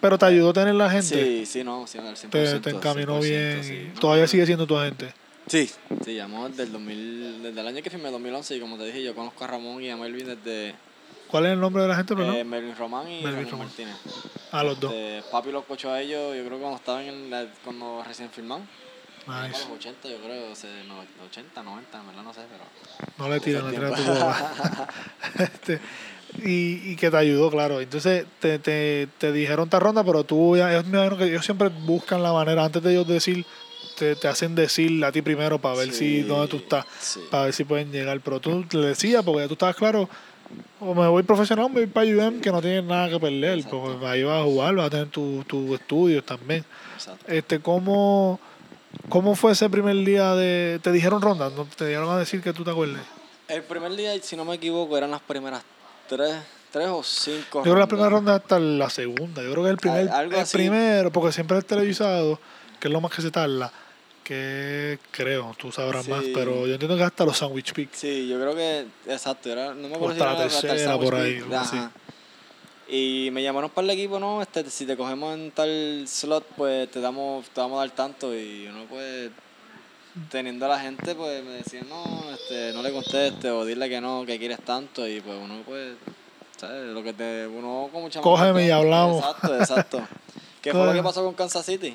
[0.00, 2.30] Pero te ayudó a tener la gente, Sí, sí, no, sí, al 100%.
[2.30, 3.64] te, te encaminó 100%, bien.
[3.64, 3.72] sí.
[3.74, 5.12] y No, todavía no, sigue siendo tu agente.
[5.48, 5.68] Sí,
[6.04, 9.02] sí, llamó desde el 2000, desde el año que firmé, 2011, y como te dije,
[9.02, 10.74] yo conozco a Ramón y a Melvin desde
[11.28, 12.36] ¿Cuál es el nombre de la gente, perdón?
[12.36, 13.66] eh, Melvin Román y Melvin Ramón Román.
[13.66, 13.96] Martínez.
[14.52, 14.92] a los dos.
[14.92, 18.30] Este, papi los cochó a ellos, yo creo que cuando estaban en la, cuando recién
[18.30, 18.66] firmaron.
[19.28, 19.60] Para Nice.
[19.60, 20.94] los 80, yo creo, o sea, no,
[21.26, 22.64] 80, 90, en verdad no sé, pero...
[23.18, 24.88] No le tiran, tiran a tu papá.
[25.38, 25.80] Este,
[26.44, 27.80] y, y que te ayudó, claro.
[27.80, 32.22] Entonces te, te, te dijeron esta ronda, pero tú ya, imagino que ellos siempre buscan
[32.22, 33.44] la manera, antes de ellos decir,
[33.98, 37.20] te, te hacen decir a ti primero para ver si Sí, dónde tú estás, sí.
[37.30, 38.20] para ver si pueden llegar.
[38.20, 40.08] Pero tú le decías, porque ya tú estabas claro,
[40.80, 43.82] o me voy profesional, me voy para UM, que no tienes nada que perder, Exacto.
[43.82, 46.64] porque ahí vas a jugar, vas a tener tus tu estudios también.
[46.94, 47.24] Exacto.
[47.28, 48.38] Este, ¿cómo,
[49.08, 50.80] ¿Cómo fue ese primer día de...
[50.82, 51.50] ¿Te dijeron ronda?
[51.50, 53.02] ¿No te dieron a decir que tú te acuerdes?
[53.48, 55.62] El primer día, si no me equivoco, eran las primeras
[56.08, 56.36] tres,
[56.70, 59.42] tres o cinco Yo creo que la primera ronda hasta la segunda.
[59.42, 60.56] Yo creo que el primer, Al- el así.
[60.56, 62.38] primero, porque siempre es televisado,
[62.80, 63.72] que es lo más que se tarda,
[64.24, 66.10] que creo, tú sabrás Sí.
[66.10, 67.98] más, pero yo entiendo que hasta los sandwich picks.
[67.98, 70.98] Sí, yo creo que, exacto, era, no me acuerdo hasta la era hasta el tercera,
[70.98, 71.90] por ahí, ajá.
[72.88, 76.90] Y me llamaron para el equipo, no, este, si te cogemos en tal slot, pues
[76.90, 79.30] te damos, te vamos a dar tanto y uno pues
[80.30, 84.00] teniendo a la gente pues me decían no, este, no le conteste o dile que
[84.00, 85.96] no, que quieres tanto y pues uno pues,
[86.56, 86.86] ¿sabes?
[86.86, 89.18] Lo que te, uno como chamaco, Cógeme y hablamos.
[89.18, 90.08] Exacto, exacto.
[90.62, 91.94] ¿Qué fue lo que pasó con Kansas City?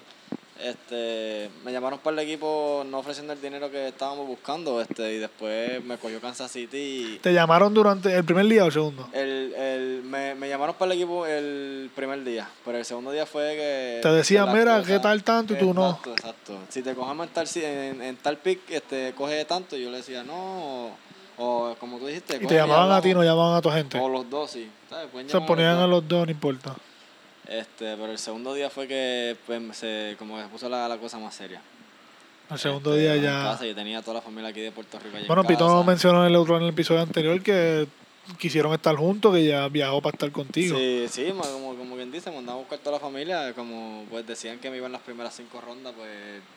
[0.63, 5.17] Este, me llamaron para el equipo no ofreciendo el dinero que estábamos buscando, este, y
[5.17, 6.77] después me cogió Kansas City
[7.15, 9.09] y ¿Te llamaron durante el primer día o el segundo?
[9.11, 13.25] el, el, me, me llamaron para el equipo el primer día, pero el segundo día
[13.25, 13.99] fue que...
[14.01, 15.53] Te decían, mira, ¿qué tal tanto?
[15.53, 15.89] Y tú no.
[15.89, 16.57] Exacto, exacto.
[16.69, 19.97] Si te cogemos en tal, si- en, en tal pick, este, coge tanto, yo le
[19.97, 20.91] decía no,
[21.37, 22.37] o, como tú dijiste...
[22.41, 23.99] Y te llamaban a ti, no llamaban a tu gente.
[23.99, 24.69] O los dos, sí.
[25.27, 26.73] Se ponían a los dos, no importa.
[27.47, 30.97] Este, pero el segundo día fue que pues, se, como que se puso la, la
[30.97, 31.61] cosa más seria.
[32.49, 33.43] El segundo Este, día ya...
[33.51, 35.17] casa, yo tenía toda la familia aquí de Puerto Rico.
[35.27, 37.87] Bueno, Pito mencionó en el otro en el episodio anterior que
[38.37, 40.77] quisieron estar juntos, que ya viajó para estar contigo.
[40.77, 43.53] Sí, sí, como, como quien dice, mandaba a buscar toda la familia.
[43.53, 46.09] Como pues decían que me iban las primeras cinco rondas, pues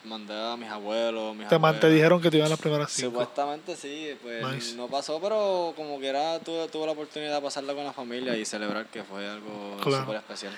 [0.05, 3.11] mandé a mis abuelos, mis te, man- te dijeron que te iban las primeras cinco.
[3.11, 4.77] Supuestamente sí, pues Nice.
[4.77, 8.37] no pasó, pero como que era, tuve, tuve la oportunidad de pasarla con la familia
[8.37, 10.05] y celebrar que fue algo Claro.
[10.05, 10.53] súper especial.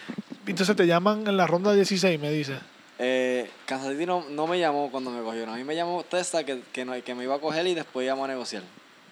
[0.47, 2.59] Entonces te llaman en la ronda 16, me dice.
[3.01, 5.51] Eh, Kansas City no, no me llamó cuando me cogieron.
[5.55, 8.05] A mí me llamó Testa que, que, no, que me iba a coger y después
[8.05, 8.63] íbamos a negociar.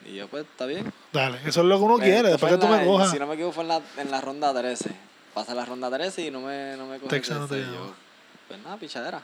[0.09, 0.93] Y yo, pues, está bien.
[1.13, 3.11] Dale, eso es lo que uno Pues, quiere, después que tú me cojas.
[3.11, 4.91] Si no me equivoco, fue en la, en la ronda 13.
[5.35, 7.95] Pasa la ronda 13 y no me, no me coge Texas no yo,
[8.49, 9.23] Pues nada, pichadera.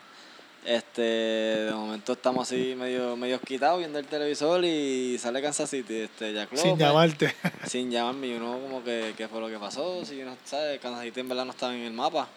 [0.64, 6.02] Este, de momento estamos así medio, medio quitados viendo el televisor y sale Kansas City,
[6.02, 7.34] este, Jack Sin llamarte.
[7.66, 11.02] sin llamarme y uno como que qué fue lo que pasó, si no sabe, Kansas
[11.02, 12.28] City en verdad no estaba en el mapa.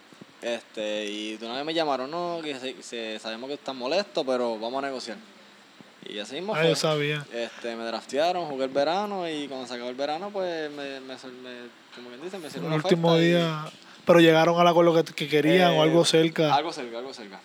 [0.41, 4.23] Este, y de una vez me llamaron, no, que se- se- sabemos que están molestos,
[4.25, 5.17] pero vamos a negociar.
[6.07, 6.69] Y así mismo Ah, fue.
[6.69, 7.25] yo sabía.
[7.33, 11.15] Este, me draftearon, jugué el verano y cuando se acabó el verano, pues me, me,
[11.15, 13.65] me- como quien dice, me El hicieron una último y- día.
[14.05, 16.53] Pero llegaron al acuerdo que, que querían o Eh, algo cerca.
[16.53, 17.39] Algo cerca, algo cerca.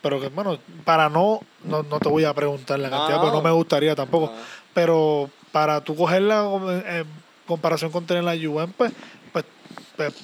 [0.00, 3.22] Pero que, bueno, para no, no, no te voy a preguntar la No, cantidad, no.
[3.24, 4.26] porque no me gustaría tampoco.
[4.34, 4.42] No.
[4.72, 6.48] Pero para tú cogerla
[6.86, 7.06] en
[7.46, 8.92] comparación con tener la UM, pues,
[9.30, 9.44] pues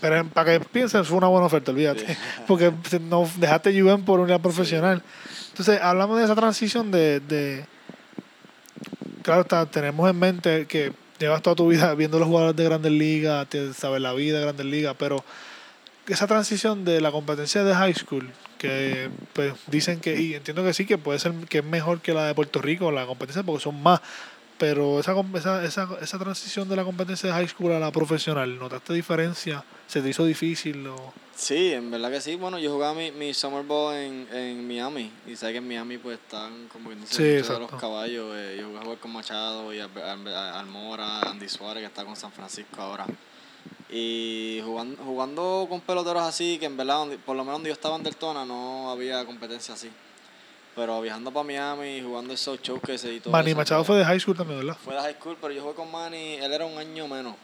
[0.01, 2.07] pero para que piensen, fue una buena oferta, olvídate.
[2.07, 2.19] Sí.
[2.47, 5.03] Porque no dejaste UM por una profesional.
[5.59, 7.21] Entonces, hablamos de esa transición de.
[7.21, 7.64] de
[9.23, 12.92] claro, está, tenemos en mente que llevas toda tu vida viendo los jugadores de grandes
[12.92, 15.25] ligas, sabes la vida de grandes ligas, pero
[16.09, 20.75] esa transición de la competencia de high school, que pues, dicen que, y entiendo que
[20.75, 23.62] sí, que puede ser que es mejor que la de Puerto Rico, la competencia, porque
[23.62, 24.03] son más.
[24.59, 28.59] Pero esa, esa, esa, esa transición de la competencia de high school a la profesional,
[28.59, 29.62] ¿notaste diferencia?
[29.87, 30.87] ¿Se te hizo difícil?
[30.87, 31.12] O...
[31.35, 32.37] Sí, en verdad que sí.
[32.37, 35.12] Bueno, yo jugaba mi, mi Summer Ball en, en Miami.
[35.27, 38.33] Y sé que en Miami pues están como que dice Sí, muchos de los caballos.
[38.35, 42.33] Eh, yo jugué a jugar con Machado y Almora, Andy Suárez que está con San
[42.33, 43.07] Francisco ahora.
[43.90, 47.97] Y jugando, jugando con peloteros así, que en verdad, por lo menos donde yo estaba
[47.97, 49.90] en Deltona no había competencia así.
[50.77, 54.21] Pero viajando para Miami, jugando esos showcases y todo Manny eso, Machado fue de high
[54.21, 54.77] school también, ¿verdad?
[54.85, 57.35] fue de high school, pero yo jugué con Manny, él era un año menos.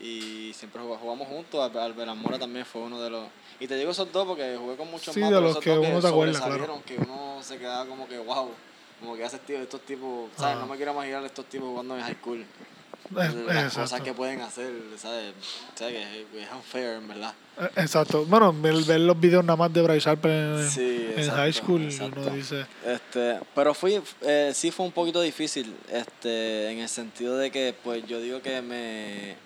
[0.00, 3.28] Y siempre jugamos, jugamos juntos, Al- Albert Mora también fue uno de los...
[3.60, 5.70] Y te digo esos dos porque jugué con muchos Sí, más, de pero los que
[5.70, 8.50] uno te acuerda, sobresalieron, que uno se quedaba como que, wow,
[8.98, 10.56] como que hace tío, estos tipos, ¿sabes?
[10.56, 10.60] Ah.
[10.60, 12.44] No me quiero imaginar estos tipos jugando en high school.
[13.10, 15.32] Es- Las cosas que pueden hacer, ¿sabes?
[15.74, 15.94] ¿Sabes?
[16.32, 17.32] Que es unfair, en verdad.
[17.60, 18.24] Eh, Exacto.
[18.24, 20.80] Bueno, ver, ver los videos nada más de Bryce Harper en, Sí,
[21.12, 22.20] en exacto, high school, exacto.
[22.22, 27.36] uno dice, Este, pero fui, eh, sí fue un poquito difícil, este, en el sentido
[27.36, 29.36] de que, pues, yo digo que me,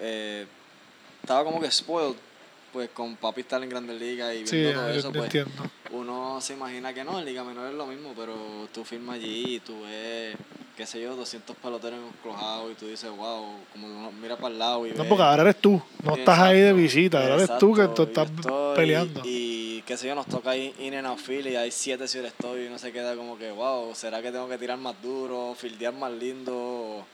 [0.00, 0.46] eh,
[1.22, 2.16] estaba como que spoiled,
[2.78, 5.50] pues, con papi estar en Grandes Ligas y sí, viendo todo yo eso, pues, entiendo.
[5.90, 8.36] uno se imagina que no, en Liga Menor es lo mismo, pero
[8.72, 10.36] tú firmas allí y tú ves,
[10.76, 14.36] qué sé yo, 200 peloteros en un clojado y tú dices, wow, como uno mira
[14.36, 17.20] para el lado y No, ves- porque ahora eres tú, no estás ahí de visita,
[17.20, 19.22] ahora eres tú que tú estás estoy- peleando.
[19.24, 22.20] Y, qué sé yo, nos toca ir in and out field y hay siete si
[22.20, 25.56] estoy y uno se queda como que, wow, ¿será que tengo que tirar más duro,
[25.58, 27.04] fildear más lindo?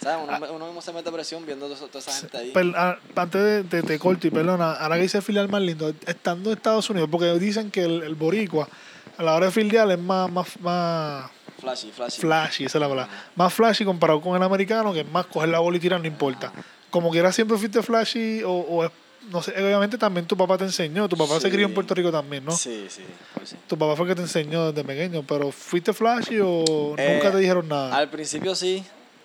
[0.00, 0.24] ¿Sabes?
[0.28, 2.50] Uno, uno mismo se mete presión viendo toda esa- gente ahí.
[2.52, 5.92] Per- ah, antes de, de, te corto y perdona, ahora que dice filial más lindo,
[6.06, 8.68] estando en Estados Unidos, porque dicen que el, el boricua
[9.16, 11.30] a la hora de filial es más, más, más
[11.60, 12.20] Flashy, flashy.
[12.20, 15.48] flashy, esa es la palabra, más flashy comparado con el americano, que es más coger
[15.48, 16.52] la bola y tirar, no importa.
[16.90, 18.92] Como quiera siempre fuiste flashy o, o es-
[19.30, 22.10] no sé, obviamente también tu papá te enseñó, tu papá se crió en Puerto Rico
[22.12, 22.52] también, ¿no?
[22.52, 23.02] Sí, sí,
[23.34, 23.56] pues sí.
[23.66, 27.32] Tu papá fue el que te enseñó desde pequeño, pero ¿fuiste flashy o Eh, nunca
[27.32, 27.94] te dijeron nada?
[27.96, 28.82] Al principio sí,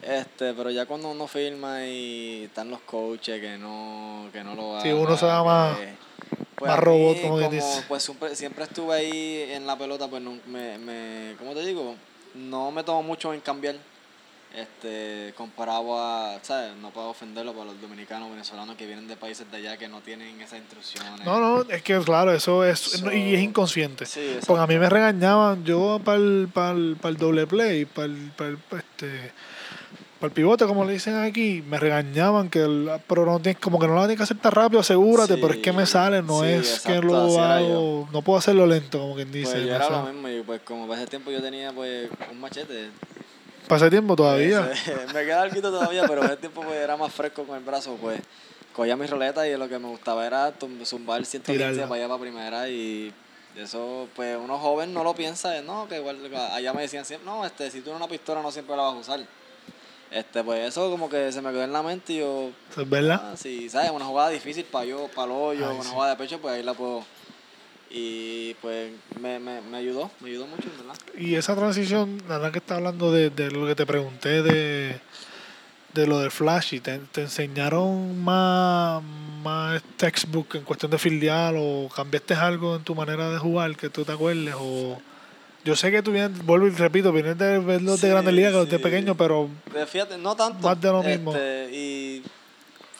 [0.07, 4.81] este, pero ya cuando uno firma y están los coaches que no, que no lo
[4.81, 5.93] Sí, hagan, uno se da más- que-
[6.61, 7.83] más a mí, robot, como quien dice.
[7.87, 11.95] Pues siempre, siempre estuve ahí en la pelota, pues no, me, me, ¿cómo te digo?
[12.35, 13.75] No me tomo mucho en cambiar,
[14.55, 16.75] este, comparado a, ¿sabes?
[16.77, 20.01] No puedo ofenderlo para los dominicanos, venezolanos que vienen de países de allá que no
[20.01, 21.25] tienen esas instrucciones.
[21.25, 24.05] No, no, es que claro, eso es, So- y es inconsciente.
[24.05, 24.37] Sí.
[24.45, 28.05] Porque a mí me regañaban, yo para el, para el, para el doble play, para
[28.05, 29.31] el, para el, este,
[30.23, 33.77] para el pivote, como le dicen aquí, me regañaban que el, pero no tienes, como
[33.77, 36.21] que no la tienes que hacer tan rápido, asegúrate, Sí, pero es que me sale,
[36.21, 39.29] no sí, es que exacto, lo así era hago, no puedo hacerlo lento, como quien
[39.33, 39.51] dice.
[39.51, 42.39] Pues yo era lo mismo, y pues como para ese tiempo yo tenía pues un
[42.39, 42.89] machete.
[43.67, 44.65] Pasé tiempo todavía.
[44.65, 47.97] Pues, me queda algo todavía, pero ese tiempo pues, era más fresco con el brazo,
[47.99, 48.21] pues
[48.73, 50.53] cogía mis roletas y lo que me gustaba era
[50.85, 51.89] zumbar 115 Tirarla.
[51.89, 53.13] para allá para primera y
[53.57, 57.45] eso, pues uno joven no lo piensa, no, que igual, allá me decían siempre, no,
[57.45, 59.42] este, si tú una pistola no siempre la vas a usar.
[60.13, 63.31] Este, pues eso como que se me quedó en la mente y yo, ¿Es verdad?
[63.33, 63.89] ah, si, ¿sabes?
[63.91, 65.89] Una jugada difícil para yo, para el hoyo, Ay, una sí.
[65.91, 67.03] jugada de pecho, pues ahí la puedo.
[67.89, 70.95] Y pues me, me, me ayudó, me ayudó mucho, ¿verdad?
[71.17, 74.99] Y esa transición, la verdad que está hablando de, de lo que te pregunté de,
[75.93, 79.01] de lo del flashy, ¿te, te enseñaron más,
[79.43, 83.89] más textbook en cuestión de fildear o cambiaste algo en tu manera de jugar que
[83.89, 84.55] tú te acuerdes?
[84.59, 84.99] O
[85.63, 88.53] yo sé que tú vienes, vuelvo y repito, vienes de verlos de Sí, grandes ligas
[88.53, 88.67] que sí.
[88.71, 89.49] de pequeño, pero
[89.87, 90.67] Fíjate, no tanto.
[90.67, 91.31] Más de lo mismo.
[91.33, 92.23] Este, y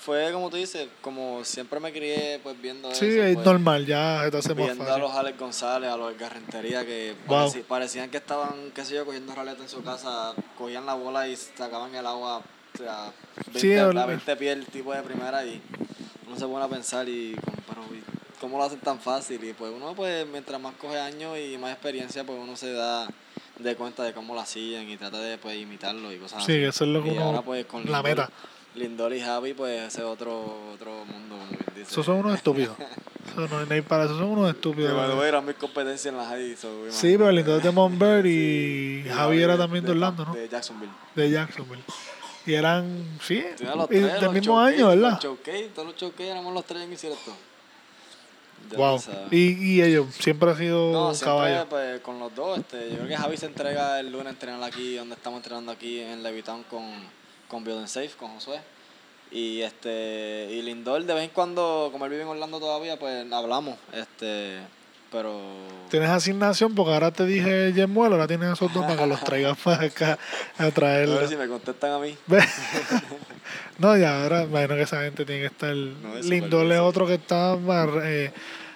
[0.02, 3.24] fue como tú dices, como siempre me crié pues viendo sí, eso.
[3.24, 5.02] es pues, normal, ya te hace más Viendo a fácil.
[5.02, 7.54] los Alex González, a los Edgar Rentería que Wow.
[7.68, 11.36] parecían que estaban, qué sé yo, cogiendo raleta en su casa, cogían la bola y
[11.36, 13.12] sacaban el agua o sea,
[13.54, 15.62] 20, Sí, a el- 20 pies el tipo de primera y
[16.28, 18.04] uno se pone a pensar y como, pero, ¿y
[18.44, 19.42] ¿cómo lo hacen tan fácil?
[19.44, 23.08] Y pues uno pues mientras más coge años y más experiencia pues uno se da
[23.58, 26.64] de cuenta de cómo lo hacían y trata de pues imitarlo y cosas Sí, así.
[26.64, 28.30] eso es lo que Y uno- ahora, pues, con la Lindor- meta.
[28.76, 31.36] Lindor y Javi pues ese es otro, otro mundo.
[31.80, 32.76] Esos son unos estúpidos.
[33.34, 34.92] Eso no hay para eso, son unos estúpidos.
[34.92, 36.56] a ir a mis competencias en la high.
[36.56, 37.52] so, Sí, pero el imagínate.
[37.52, 40.34] lindo de Monbert y Sí, Javi era también de Orlando, ¿no?
[40.36, 40.92] De Jacksonville.
[41.16, 41.84] De Jacksonville.
[42.46, 45.12] Y eran, sí, del mismo año, ¿verdad?
[45.14, 47.32] Los showcase, todos los showcase éramos los tres en incierto.
[48.76, 49.02] Wow.
[49.32, 51.70] Y, y ellos, siempre ha sido No, siempre caballo.
[51.70, 52.60] pues, con los dos.
[52.60, 55.72] Este, yo creo que Javi se entrega el lunes a entrenar aquí, donde estamos entrenando
[55.72, 56.84] aquí en Levitown con,
[57.48, 58.60] con Build and Safe, con Josué.
[59.32, 63.32] Y este y Lindor de vez en cuando, como él vive en Orlando todavía, pues
[63.32, 64.60] hablamos, este,
[65.12, 65.42] pero
[65.90, 69.58] Tienes asignación porque ahora te dije Yemuelo, ahora tienes esos dos para que los traigas
[69.58, 70.20] para acá
[70.60, 71.20] a a traerlos.
[71.22, 72.16] ver si me contestan a mí.
[73.80, 75.70] No, ya ahora imagino que esa gente tiene que estar.
[76.18, 78.32] es Lindor súper es otro que está más, eh,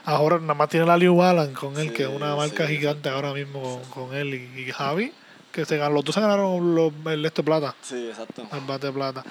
[0.06, 2.78] ahora nada más tiene la Liu Alan con él, Sí, que es una marca sí,
[2.78, 5.12] gigante ahora mismo con, con él y, y Javi,
[5.52, 8.48] que se ganó, los dos se ganaron los, el este plata, Sí, exacto.
[8.52, 9.24] el bate de plata.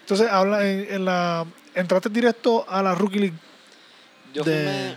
[0.00, 3.36] Entonces, habla en, en la entraste directo a la Rookie League.
[4.34, 4.96] Yo de- firmé,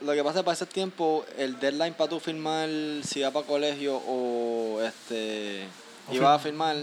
[0.00, 2.68] lo que pasa es que para ese tiempo, el deadline para tú firmar
[3.04, 5.66] si iba para colegio o este
[6.08, 6.72] O iba a firma.
[6.74, 6.76] firmar,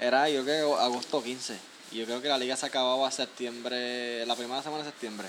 [0.00, 1.56] era yo creo que agosto 15.
[1.92, 5.28] Y yo creo que la liga se acababa septiembre, la primera semana de septiembre.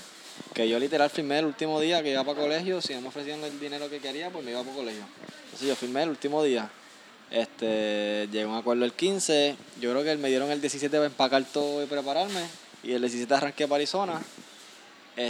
[0.54, 3.42] Que yo literal firmé el último día que iba para colegio, si no me ofrecían
[3.42, 5.02] el dinero que quería, pues me iba para colegio.
[5.44, 6.70] Entonces yo firmé el último día.
[7.30, 11.06] Este, llegué a un acuerdo el 15, yo creo que me dieron el 17 para
[11.06, 12.42] empacar todo y prepararme.
[12.82, 14.20] Y el 17 arranqué para Arizona.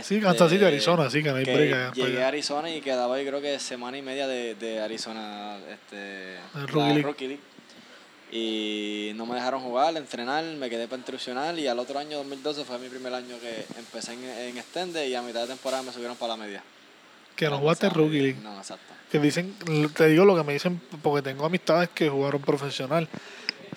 [0.02, 2.80] Sí, Kansas City, Este, Arizona, sí, que no hay que para Llegué a Arizona y
[2.82, 7.40] quedaba ahí creo que semana y media de, de Arizona, este, El la Rookie League.
[8.30, 12.64] Y no me dejaron jugar, entrenar, me quedé para intrusional y al otro año, 2012,
[12.64, 15.92] fue mi primer año que empecé en, en extende y a mitad de temporada me
[15.92, 16.62] subieron para la media.
[17.38, 18.20] Que no jugaste Rookie.
[18.20, 18.38] League.
[18.42, 18.92] No, exacto.
[19.12, 19.54] Que dicen,
[19.94, 23.08] te digo lo que me dicen, porque tengo amistades que jugaron profesional.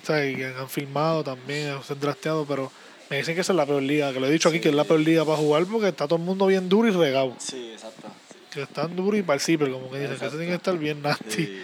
[0.01, 2.71] O sea, y que han filmado también, se han drasteado, pero
[3.11, 4.11] me dicen que esa es la peor liga.
[4.13, 6.17] Que lo he dicho aquí, que es la peor liga para jugar porque está todo
[6.17, 7.35] el mundo bien duro y regado.
[7.37, 8.07] Sí, exacto.
[8.51, 11.29] Que están duros y zipper, como que dicen, que tienen que estar bien nasty.
[11.31, 11.61] Sí,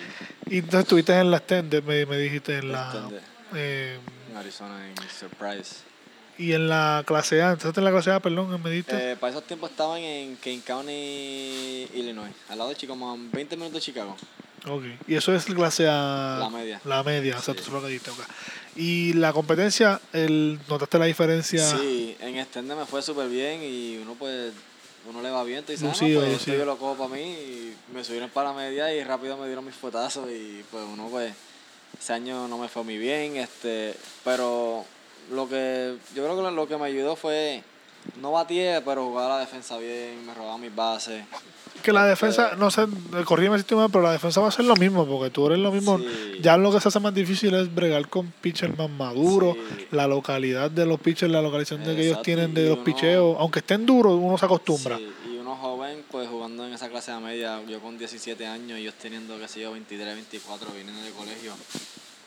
[0.49, 3.09] Y entonces estuviste en la extended, me, me dijiste en la.
[3.55, 3.99] Eh,
[4.31, 5.77] en Arizona, en Surprise.
[6.37, 9.11] y en la clase A, entonces en la clase A, perdón, me dijiste.
[9.11, 13.17] Eh, para esos tiempos estaban en Kane County, Illinois, al lado de Chicago, como a
[13.33, 14.15] 20 minutos de Chicago.
[14.67, 14.83] Ok.
[15.07, 16.37] Y eso es clase A.
[16.39, 16.81] La media.
[16.85, 17.61] La media, o sea, Sí.
[17.65, 18.11] tú lo que dijiste.
[18.11, 18.19] ok.
[18.75, 21.65] Y la competencia, el, ¿notaste la diferencia?
[21.65, 24.53] Sí, en extende me fue súper bien y uno pues
[25.09, 26.57] uno le va bien, te dice, ah, no, Lucido, pues lucido.
[26.57, 29.65] yo lo cojo para mí y me subieron para la media y rápido me dieron
[29.65, 31.33] mis fotazos y pues uno pues
[31.99, 34.85] ese año no me fue muy bien, este, pero
[35.31, 37.63] lo que yo creo que lo que me ayudó fue
[38.21, 41.23] no batié, pero jugaba la defensa bien, me robaba mis bases.
[41.83, 42.85] Que la defensa, no sé,
[43.25, 45.59] corrígeme si estoy mal, pero la defensa va a ser lo mismo, porque tú eres
[45.59, 45.99] lo mismo.
[45.99, 46.05] Sí.
[46.41, 49.87] Ya lo que se hace más difícil es bregar con pitchers más maduros, Sí.
[49.91, 52.83] la localidad de los pitchers, la localización de que ellos tienen y de los uno-
[52.83, 53.37] picheos.
[53.39, 54.97] Aunque estén duros, uno se acostumbra.
[54.97, 58.79] Sí, y uno joven, pues jugando en esa clase de media, yo con 17 años,
[58.79, 61.53] ellos teniendo, qué sé yo, 23, 24, viniendo de colegio.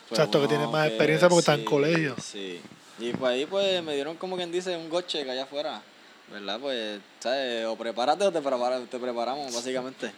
[0.09, 2.14] Pues Exacto, que tienen más experiencia porque están en colegio.
[2.23, 2.61] Sí.
[3.01, 5.83] Y pues ahí pues me dieron como quien dice un goche que allá afuera.
[6.31, 6.61] ¿Verdad?
[6.61, 7.67] Pues, ¿sabes?
[7.67, 10.13] O prepárate o te, prepara- te preparamos, básicamente.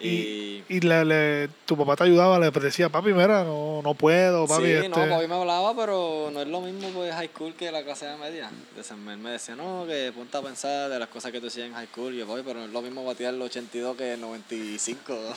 [0.00, 4.46] Y, y le, le- tu papá te ayudaba, le decía, papi, mira, no, no puedo,
[4.46, 4.64] papi.
[4.64, 4.88] sí, este...
[4.90, 8.06] no, papi me hablaba, pero no es lo mismo pues high school que la clase
[8.06, 8.48] de media.
[8.70, 11.66] Entonces, él me decía, no, que ponte a pensar de las cosas que tú hacías
[11.66, 12.14] en high school.
[12.14, 15.16] Y yo, papi, pero no es lo mismo batear el 82 que el 95.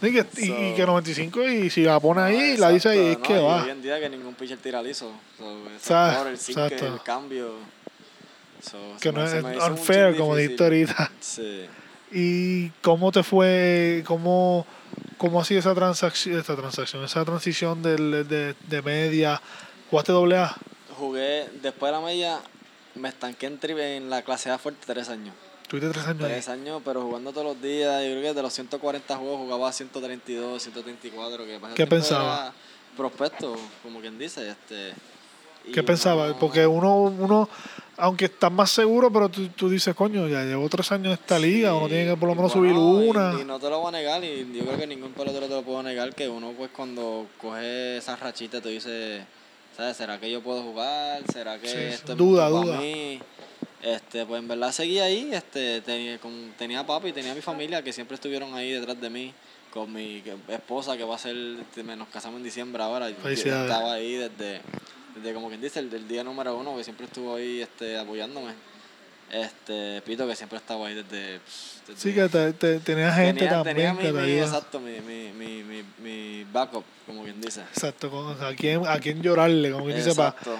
[0.00, 2.98] Y que, y- y So- que 95, y si la pone ahí, la dice ahí,
[2.98, 3.62] es Exacto, que no, y va.
[3.64, 5.10] Hoy en día que ningún pitcher tira liso.
[5.82, 6.86] So, error, el exacto.
[6.86, 7.54] el cambio.
[8.62, 11.10] So, Que no es unfair, como dijiste ahorita.
[11.20, 11.66] Sí.
[12.12, 14.66] ¿Y cómo te fue, cómo,
[15.18, 19.40] cómo ha sido esa transacción, esa transacción, esa transición del, de, de media?
[19.90, 20.56] ¿Jugaste doble A?
[20.96, 22.38] Jugué, después de la media,
[22.94, 25.34] me estanqué en, tri- en la clase A fuerte tres años.
[25.68, 26.22] Tuviste tres años.
[26.26, 28.02] Tres años, pero jugando todos los días.
[28.02, 31.44] Yo creo que de los 140 juegos jugaba 132, 134.
[31.44, 32.34] Que ¿Qué pensaba?
[32.46, 32.52] era
[32.96, 34.48] Prospecto, como quien dice.
[34.48, 34.94] Este,
[35.72, 36.30] ¿Qué pensabas?
[36.30, 37.48] uno- Porque uno, uno,
[37.98, 41.38] aunque estás más seguro, pero tú, tú dices, coño, ya llevo tres años en esta
[41.38, 43.40] liga, uno tiene que por lo menos bueno, subir una.
[43.40, 45.62] Y, no te lo voy a negar, y yo creo que ningún pelotero te lo
[45.62, 49.22] puedo negar, que uno pues cuando coge esa rachita te dice,
[49.76, 49.96] ¿sabes?
[49.96, 51.22] ¿Será que yo puedo jugar?
[51.32, 51.84] ¿Será que Sí, sí.
[51.94, 52.66] esto es Duda, duda.
[52.76, 53.20] para mí?
[53.82, 57.92] Este, pues en verdad seguí ahí, este, tenía, con- tenía papi, tenía mi familia que
[57.92, 59.32] siempre estuvieron ahí detrás de mí,
[59.72, 63.70] con mi esposa que va a ser, nos casamos en diciembre ahora, Felicidades.
[63.70, 64.60] estaba ahí desde,
[65.18, 68.52] desde como quien dice, el, del día número uno, que siempre estuvo ahí este, apoyándome.
[69.30, 71.40] Este, Pito que siempre estaba ahí desde...
[71.86, 75.00] desde Sí, que te, te- tenías gente tenía, también tenía mi, que mi- exacto, mi,
[75.00, 77.60] mi, mi, backup, como quien dice.
[77.60, 80.56] Exacto, con- a quién, a quién llorarle, como quien dice, para Exacto.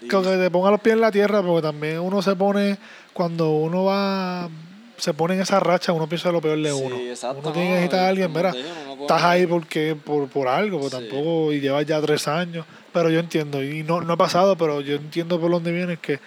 [0.00, 2.78] Y- que te ponga los pies en la tierra, porque también uno se pone,
[3.12, 4.48] cuando uno va,
[4.96, 6.96] se pone en esa racha, uno piensa lo peor de Sí, uno.
[6.96, 10.48] exacto, uno tiene que necesitar a alguien, mira, digo, no estás ahí porque por, por
[10.48, 11.02] algo, porque Sí.
[11.08, 12.64] tampoco, y llevas ya tres años,
[12.96, 16.18] pero yo entiendo, y no, no he pasado, pero yo entiendo por dónde vienes que,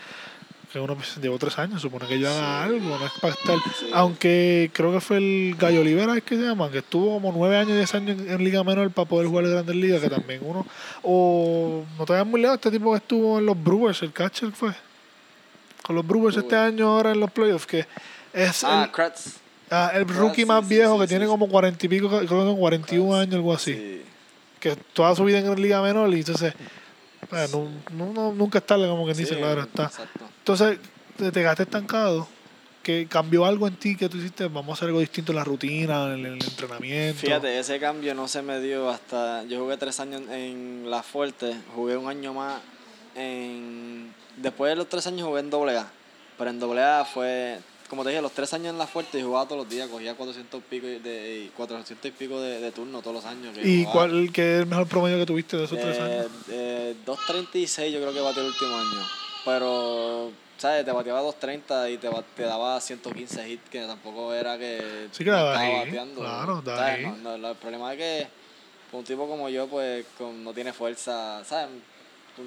[0.72, 2.70] que uno pues, llevó tres años, supone que haga Sí.
[2.70, 3.88] algo, no es para estar, Sí.
[3.92, 7.58] aunque creo que fue el Gallo Olivera, es que se llama, que estuvo como nueve
[7.58, 10.42] años, diez años en, en Liga Menor para poder jugar en Grandes Ligas, que también
[10.44, 10.64] uno,
[11.02, 14.52] o no te vayas muy lejos, este tipo que estuvo en los Brewers, el catcher
[14.52, 14.72] fue,
[15.82, 17.88] con los Brewers este año ahora en los playoffs, que
[18.32, 19.38] es Ah, el, Kratz.
[19.72, 22.10] ah, el Kratz, rookie más sí, viejo sí, que sí, tiene como cuarenta y pico,
[22.10, 24.04] creo que 41 Kratz, años, algo así.
[24.60, 26.54] Que toda su vida en Liga Menor y entonces,
[27.30, 29.84] bueno, no- no- nunca es tarde como que dice, Sí, claro está.
[29.86, 30.26] Exacto.
[30.40, 30.80] Entonces,
[31.18, 32.28] te, te quedaste estancado,
[32.84, 35.44] que cambió algo en ti que tú hiciste, vamos a hacer algo distinto en la
[35.44, 37.20] rutina, en el, entrenamiento.
[37.22, 39.44] Fíjate, ese cambio no se me dio hasta.
[39.44, 42.60] Yo jugué tres años en La Fuerte, jugué un año más
[43.16, 44.14] en.
[44.38, 45.88] Después de los tres años jugué en AA.
[46.38, 47.60] Pero en AA fue.
[47.90, 50.14] Como te dije, los tres años en La Fuerte y jugaba todos los días, cogía
[50.16, 53.58] 400 y pico de, y 400 y pico de, de turno todos los años.
[53.58, 54.08] ¿Y jugaba.
[54.10, 56.28] cuál que es el mejor promedio que tuviste de esos tres Eh, años?
[56.50, 59.02] eh, 2.36 yo creo que batió el último año.
[59.44, 60.86] Pero, ¿sabes?
[60.86, 65.32] Te bateaba 2.30 y te, te daba 115 hits, que tampoco era que Sí que
[65.32, 66.22] estaba hit, bateando.
[66.22, 67.18] claro, ¿sabes?
[67.24, 68.28] No, no, el problema es que
[68.92, 71.70] un tipo como yo, pues, con- no tiene fuerza, ¿sabes?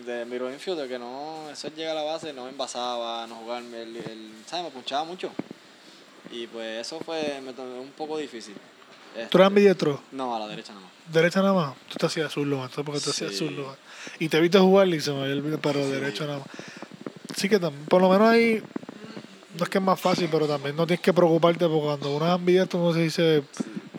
[0.06, 3.34] De miro infielder, que no, eso es llegar a la base, no me envasaba, no
[3.36, 4.64] jugar, el, el- ¿sabes?
[4.64, 5.30] Me punchaba mucho.
[6.30, 8.54] Y pues eso fue me to- un poco difícil.
[8.54, 10.00] ¿Tú eras Este, ambidiestro?
[10.12, 10.80] No, a la derecha no.
[11.12, 11.74] ¿Derecha nada más?
[11.90, 12.86] Tú te hacías man, ¿sabes?
[12.86, 13.36] porque te hacías Sí.
[13.38, 13.76] zurdo.
[14.18, 15.90] Y te viste jugar y se me había olvidado, pero Sí.
[15.90, 16.48] derecho nada más.
[17.36, 18.62] Sí que tam- por lo menos ahí,
[19.58, 22.24] no es que es más fácil, pero también no tienes que preocuparte porque cuando uno
[22.24, 23.42] es ambidiestro uno se dice,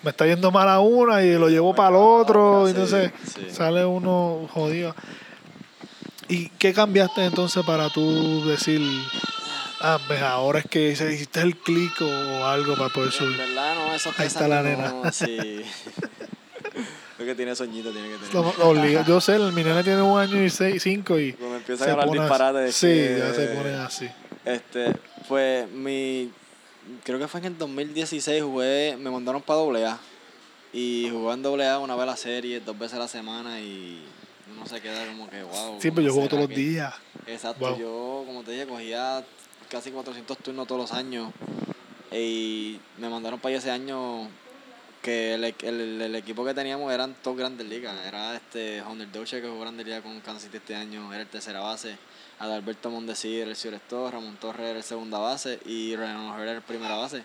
[0.01, 3.11] me está yendo mal a una y lo llevo para el otro, y entonces
[3.51, 4.95] sale uno jodido.
[6.34, 8.81] ¿Y qué cambiaste entonces para tú decir,
[9.81, 13.38] ah, pues ahora es que se hiciste el clic o algo para poder En subir?
[13.38, 14.89] verdad, no, esos Ahí está la nena.
[14.89, 15.61] no, sí.
[17.19, 18.34] Lo que tiene soñito, tiene que tener.
[18.34, 21.57] Lo- obliga- Yo sé, el mi nena tiene un año y seis, cinco y Cuando
[21.57, 22.71] empieza a hablar disparate.
[22.71, 24.09] Sí, que- ya se pone así.
[24.43, 24.93] Este,
[25.27, 26.31] pues mi.
[27.03, 28.97] Creo que fue en el 2016 jugué.
[28.99, 29.99] Me mandaron para AA.
[30.73, 34.03] Y jugué en AA una vez a la serie, dos veces a la semana y
[34.51, 35.79] uno se queda como que, wow.
[35.81, 36.93] Sí, pero yo juego todos los días.
[37.27, 37.77] Exacto, Wow.
[37.79, 39.23] yo, como te dije, cogía
[39.69, 41.31] casi 400 turnos todos los años.
[42.11, 44.27] Y me mandaron para allá ese año
[45.01, 47.95] que el, el, el equipo que teníamos eran todos grandes ligas.
[48.05, 51.27] Era este Hunter Dolce que jugó Grandes Ligas con Kansas City este año, era el
[51.27, 51.97] tercera base.
[52.39, 56.51] Adalberto Mondesi era el cierto, Ramón Torres era el segunda base y Ryan O'Hara era
[56.53, 57.23] el primera base.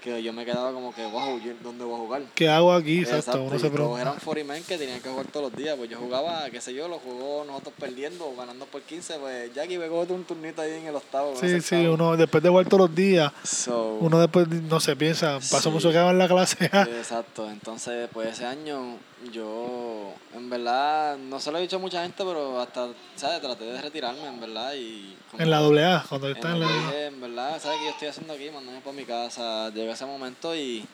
[0.00, 2.22] Que yo me quedaba como que, wow, ¿yo ¿dónde voy a jugar?
[2.34, 3.00] ¿Qué hago aquí?
[3.00, 4.00] Exacto, uno y se pregunta.
[4.00, 5.76] eran 40 men que tenían que jugar todos los días.
[5.76, 9.18] Pues yo jugaba, qué sé yo, los jugó nosotros perdiendo ganando por 15.
[9.18, 11.34] Pues Jackie cogió un turnito ahí en el octavo.
[11.34, 11.92] Sí, sí, sextavo.
[11.92, 15.70] uno después de jugar todos los días, So, uno después, no se piensa, pasó Sí.
[15.70, 16.64] mucho que en la clase.
[16.64, 18.96] Exacto, entonces pues ese año
[19.32, 23.40] yo en verdad no se lo he dicho a mucha gente, pero hasta, ¿sabes?
[23.40, 25.16] Traté de retirarme en verdad y...
[25.38, 26.66] en la doble A, cuando está en la...
[26.66, 28.46] dije, en verdad, ¿sabes qué yo estoy haciendo aquí?
[28.46, 30.84] Mandándome para mi casa, llega ese momento y...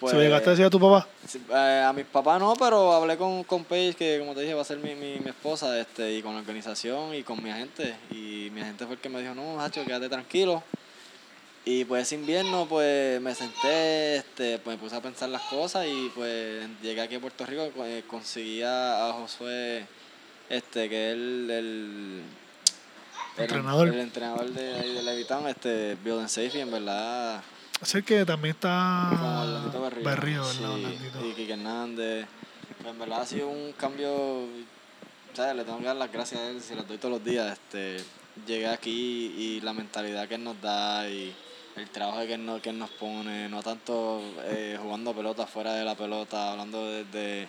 [0.00, 1.08] Pues, ¿Se lo llegaste a decir a tu papá?
[1.50, 4.62] Eh, a mis papás no, pero hablé con, con Paige, que como te dije va
[4.62, 7.96] a ser mi, mi, mi esposa, este, y con la organización y con mi agente.
[8.12, 10.62] Y mi agente fue el que me dijo, no, Hacho, quédate tranquilo.
[11.70, 15.84] Y pues ese invierno pues me senté, este, pues me puse a pensar las cosas
[15.86, 19.86] y pues llegué aquí a Puerto Rico, eh, conseguí a, a Josué,
[20.48, 22.22] este, que es el, el,
[23.36, 23.88] el- Entrenador.
[23.88, 24.62] el entrenador de,
[24.94, 27.42] de Levitown, este, Building Safety, en verdad
[27.82, 29.10] Es el que también está...
[29.42, 30.04] Orlandito Berrío.
[30.04, 30.64] Berrío, Sí.
[30.64, 31.26] Orlandito.
[31.26, 32.26] Y Kike Hernández.
[32.80, 34.46] Pues en verdad ha sido un cambio.
[35.34, 35.54] ¿sabes?
[35.54, 37.52] Le tengo que dar las gracias a él, si las doy todos los días.
[37.52, 38.02] Este,
[38.46, 41.32] llegué aquí y la mentalidad que él nos da y
[41.78, 45.94] el trabajo que nos, que nos pone, no tanto eh, jugando pelota fuera de la
[45.94, 47.46] pelota, hablando de,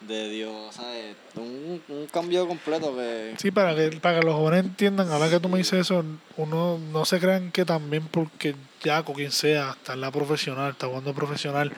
[0.00, 1.16] de, Dios, ¿sabes?
[1.36, 3.34] Un, un cambio completo que.
[3.38, 6.04] Sí, para que, para que los jóvenes entiendan, ahora que tú me dices eso,
[6.36, 10.72] uno no se crean que también porque ya con quien sea, está en la profesional,
[10.72, 11.72] está jugando profesional,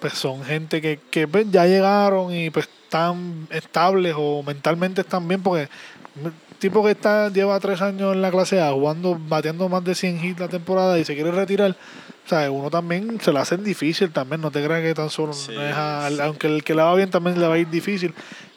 [0.00, 5.26] pues son gente que, que pues, ya llegaron y pues están estables o mentalmente están
[5.26, 5.68] bien, porque
[6.58, 10.24] tipo que está lleva tres años en la clase A jugando, bateando más de 100
[10.24, 14.12] hits la temporada y se quiere retirar, o sea, uno también se lo hacen difícil
[14.12, 16.18] también, no te creas que tan solo Sí, es a- sí.
[16.20, 18.14] aunque el que le va bien también le va a ir difícil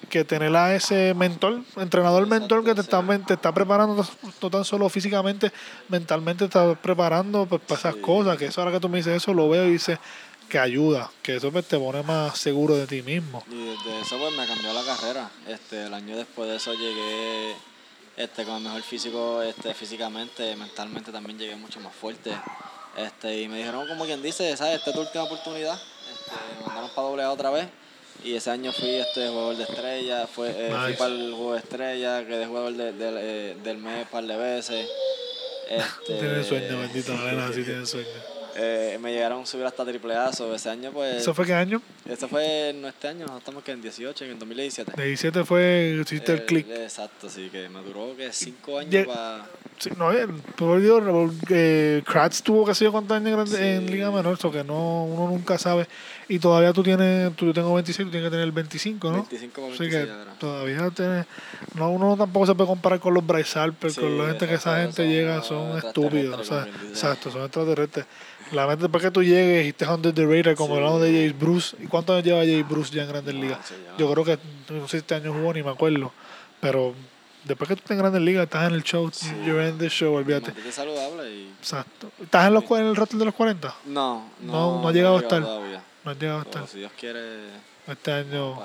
[0.10, 4.08] que tener a ese mentor, entrenador mentor que te está, te está preparando no-
[4.42, 5.52] no tan solo físicamente,
[5.88, 8.02] mentalmente te está preparando pues, para esas Sí.
[8.02, 10.00] cosas, que eso ahora que tú me dices eso lo veo y dices
[10.50, 13.44] que ayuda, que eso pues, te pone más seguro de ti mismo.
[13.52, 15.30] Y desde eso pues me cambió la carrera.
[15.48, 17.54] Este, el año después de eso llegué
[18.18, 22.32] este, con el mejor físico este, físicamente, mentalmente también llegué mucho más fuerte.
[22.98, 24.76] Este, y me dijeron como quien dice, ¿sabes?
[24.76, 25.76] Esta es tu última oportunidad.
[26.12, 27.68] Este, me mandaron para doble A otra vez.
[28.24, 31.60] Y ese año fui este jugador de estrella, fue, eh, fui para el juego de
[31.60, 34.90] estrella, quedé jugador de- del- eh, del mes un par de veces.
[35.70, 37.14] Este, Tiene sueño, bendito,
[37.54, 38.08] sí tiene sueño.
[38.56, 41.18] Eh, me llegaron a subir hasta triple A, so, ese año pues...
[41.18, 41.82] ¿Eso fue qué año?
[42.08, 44.94] Eso fue no este año, estamos que en 18, en el 2017.
[44.96, 46.70] De 17 fue, hiciste el Eh, click.
[46.70, 49.46] Exacto, sí, que me duró que cinco años Lle- para...
[49.78, 50.28] Sí, no, el,
[50.58, 51.02] por Dios,
[51.50, 53.64] eh, Kratz tuvo que ser cuántos años en, grande- Sí.
[53.64, 55.88] en Liga Menor, eso que no, uno nunca sabe.
[56.32, 59.14] Y todavía tú tienes, tú, yo tengo 26, tú tienes que tener 25, ¿no?
[59.30, 60.34] 25 para Así 26 que ahora.
[60.40, 61.26] todavía tienes,
[61.74, 64.54] no, uno tampoco se puede comparar con los Bryce Harper, Sí, con la gente que
[64.54, 68.06] esa gente son llega, son estúpidos, o sea, exacto, son extraterrestres.
[68.52, 70.78] La mente después que tú llegues y estés under the radar, como Sí.
[70.80, 73.60] hablamos de Jay Bruce, ¿y cuántos años lleva Jay Bruce ya en Grandes No, Ligas?
[73.98, 74.38] Yo creo que,
[74.72, 76.12] no sé este año jugó, ni me acuerdo,
[76.60, 76.94] pero
[77.44, 79.30] después que tú estés en Grandes Ligas, estás en el show, Sí.
[79.48, 80.48] you're in the show, olvídate.
[80.52, 81.48] Mantente saludable y...
[81.60, 82.12] Exacto.
[82.22, 83.74] ¿Estás en, los, en el roster de los 40?
[83.88, 85.42] No, No, no, no ha llegado a estar.
[85.42, 85.84] todavía.
[86.10, 87.50] No has llegado si Dios quiere,
[87.88, 88.58] este año.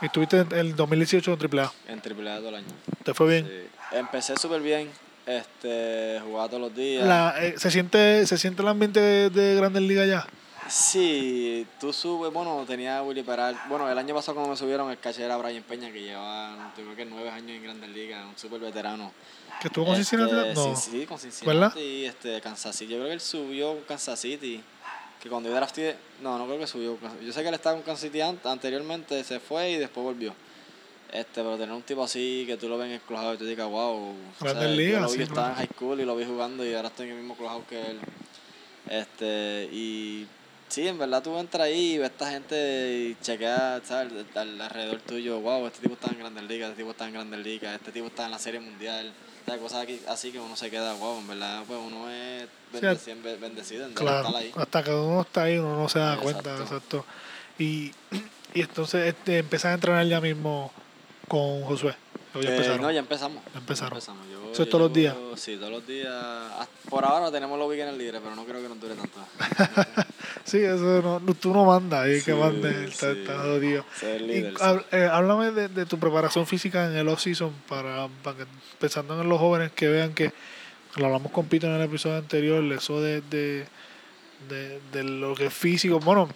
[0.00, 1.72] Y estuviste en el 2018 en AAA.
[1.88, 2.66] En triple A todo el año.
[3.02, 3.46] ¿Te fue bien?
[3.46, 3.96] Sí.
[3.96, 4.90] Empecé súper bien.
[5.26, 7.04] Este, jugaba todos los días.
[7.04, 10.26] La, eh, ¿se, siente, ¿Se siente el ambiente de, de Grandes Ligas ya?
[10.68, 13.58] Sí, tú subes, bueno, tenía Willy Peral.
[13.68, 16.84] Bueno, el año pasado cuando me subieron, el caché era Brian Peña, que llevaba, yo
[16.84, 19.12] creo que nueve años en Grandes Ligas, un súper veterano.
[19.60, 20.54] ¿Que estuvo con Este, Cincinnati?
[20.54, 20.76] No.
[20.76, 21.76] Sí, sí, con Cincinnati ¿Verdad?
[21.76, 22.92] y este, Kansas City.
[22.92, 24.62] Yo creo que él subió Kansas City.
[25.24, 26.96] Que cuando yo drafté, no, no creo que subió.
[27.20, 30.34] Yo sé que él estaba con Kansas City an- anteriormente, se fue y después volvió.
[31.12, 33.46] Este, pero tener un tipo así que tú lo ves en el clubhouse y tú
[33.46, 34.14] digas, wow.
[34.40, 36.64] Grandes Yo ligas, lo vi, sí, yo estaba en high school y lo vi jugando
[36.66, 37.98] y ahora estoy en el mismo clubhouse que él.
[38.90, 40.26] Este, y
[40.68, 44.12] sí, en verdad tú entras ahí y ves a esta gente y chequeas, ¿sabes?
[44.34, 47.40] Al, alrededor tuyo, wow, este tipo está en Grandes Ligas, este tipo está en Grandes
[47.40, 49.12] Ligas, este tipo está en la Serie Mundial.
[49.46, 53.16] Sea, cosas aquí- así que uno se queda, wow, en verdad, pues uno es bendecido,
[53.40, 54.26] bendecido en Claro.
[54.28, 54.52] estar ahí.
[54.56, 56.52] Hasta que uno está ahí, uno no se da cuenta.
[56.52, 56.62] Exacto.
[57.02, 57.06] Exacto.
[57.58, 57.92] Y,
[58.54, 60.72] y entonces este, empezás a entrenar ya mismo
[61.28, 61.94] con Josué.
[62.34, 63.42] O ya Eh, no, ya empezamos.
[63.52, 63.92] Ya empezaron.
[63.92, 64.26] empezamos.
[64.28, 65.14] Yo- ¿Eso es yo todos los días?
[65.36, 66.12] Sí, todos los días.
[66.12, 69.18] Hasta- Por ahora tenemos los weekends libres, pero no creo que nos dure tanto.
[70.44, 73.24] Sí, eso no, no- tú no mandas, ahí que Sí, mandes, está, sí.
[73.26, 73.84] jodido.
[74.02, 78.46] Eh, háblame de, de tu preparación física en el off-season para, para que-
[78.78, 80.32] pensando en los jóvenes que vean que
[80.96, 83.66] lo hablamos con Pito en el episodio anterior, eso de, de,
[84.48, 85.98] de, de lo que es físico.
[86.00, 86.28] Bueno,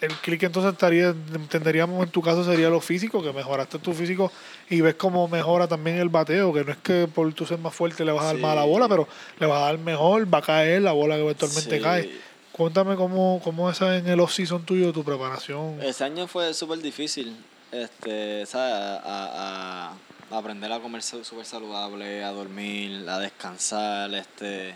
[0.00, 4.30] el clic entonces estaría, entenderíamos en tu caso sería lo físico, que mejoraste tu físico
[4.68, 7.74] y ves cómo mejora también el bateo, que no es que por tú ser más
[7.74, 8.42] fuerte le vas a dar Sí.
[8.42, 11.14] más a la bola, pero le vas a dar mejor, va a caer la bola
[11.16, 11.82] que eventualmente Sí.
[11.82, 12.10] cae.
[12.52, 15.80] Cuéntame cómo, cómo es en el off-season tuyo tu preparación.
[15.82, 17.36] Ese año fue súper difícil,
[17.72, 18.74] este, ¿sabes?
[18.74, 19.92] A, a-
[20.30, 24.74] a aprender a comer súper saludable, a dormir, a descansar, este,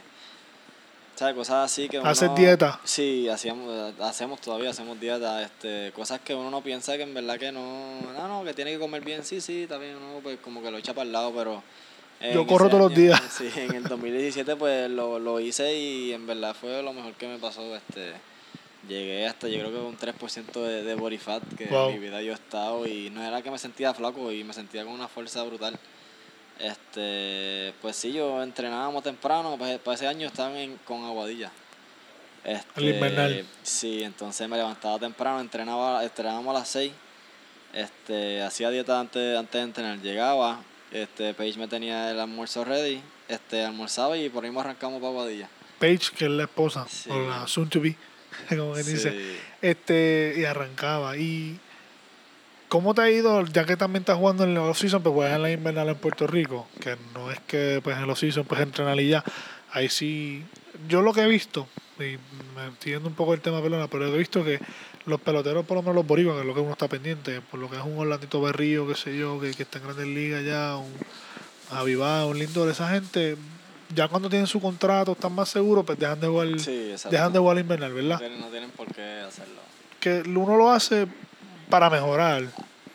[1.20, 1.34] ¿sabes?
[1.34, 2.08] Cosas así que uno...
[2.08, 2.80] ¿Haces dieta?
[2.82, 7.38] Sí, hacíamos, hacemos todavía, hacemos dieta, este, cosas que uno no piensa que en verdad
[7.38, 10.62] que no, no, no, que tiene que comer bien, sí, sí, bien, uno pues como
[10.62, 11.62] que lo echa para el lado, pero...
[12.32, 13.20] Yo corro todos los días.
[13.30, 17.28] Sí, en el 2017 pues lo, lo hice y en verdad fue lo mejor que
[17.28, 18.14] me pasó, este...
[18.88, 21.90] Llegué hasta, yo creo que un 3% de, de body fat que Wow.
[21.90, 24.54] en mi vida yo he estado y no era que me sentía flaco y me
[24.54, 25.78] sentía con una fuerza brutal.
[26.60, 31.50] Este, pues sí, yo entrenábamos temprano, pues, para ese año estaban en, con Aguadilla.
[32.44, 33.44] Este, El invernal.
[33.62, 36.92] Sí, entonces me levantaba temprano, entrenaba, entrenábamos a las 6.
[37.72, 43.00] Este, hacía dieta antes, antes de entrenar, llegaba, este, Paige me tenía el almuerzo ready,
[43.28, 45.48] este, almorzaba y por ahí me arrancamos para Aguadilla.
[45.78, 47.08] Paige, que es la esposa, Sí.
[47.10, 47.96] o la soon to be,
[48.48, 51.16] como que dice, este, y arrancaba.
[51.16, 51.58] ¿Y
[52.70, 55.42] cómo te ha ido, ya que también estás jugando en el off-season, pues juegas en
[55.42, 58.98] la invernal en Puerto Rico, que no es que pues en el off-season pues entrenar
[59.00, 59.24] y ya,
[59.72, 60.44] ahí sí,
[60.88, 61.66] yo lo que he visto,
[61.98, 62.16] y
[62.56, 64.60] me estoy yendo un poco el tema pelona, pero he visto que
[65.04, 67.58] los peloteros, por lo menos los boricuas, que es lo que uno está pendiente, por
[67.58, 70.44] lo que es un Orlandito Berrío, qué sé yo, que, que está en Grandes Ligas
[70.44, 70.92] ya, un
[71.72, 73.36] Avivá, un Lindor, esa gente,
[73.94, 77.38] ya cuando tienen su contrato, están más seguros, pues dejan de jugar, Sí, dejan de
[77.40, 78.20] jugar invernal, ¿verdad?
[78.38, 79.60] No tienen por qué hacerlo.
[79.98, 81.08] que uno lo hace
[81.70, 82.44] para mejorar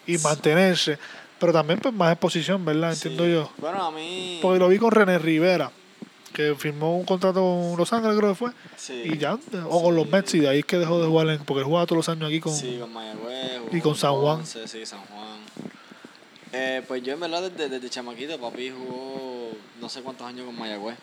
[0.05, 0.99] y mantenerse,
[1.39, 2.93] pero también pues más exposición, ¿verdad?
[2.93, 3.32] Entiendo Sí.
[3.32, 3.51] yo.
[3.57, 4.39] Bueno, a mí...
[4.41, 5.71] Porque lo vi con René Rivera,
[6.34, 9.03] que firmó un contrato con Los Ángeles, creo que fue, sí.
[9.05, 9.38] y ya,
[9.69, 10.09] o con los.
[10.09, 12.28] Mets, y de ahí es que dejó de jugar, porque él jugaba todos los años
[12.28, 12.53] aquí con...
[12.53, 13.61] Sí, con Mayagüez.
[13.71, 14.38] y con San Juan.
[14.38, 15.39] Ponce, sí, San Juan.
[16.53, 19.51] Eh, pues yo en verdad desde, desde chamaquito, papi jugó
[19.82, 20.95] no sé cuántos años con Mayagüez.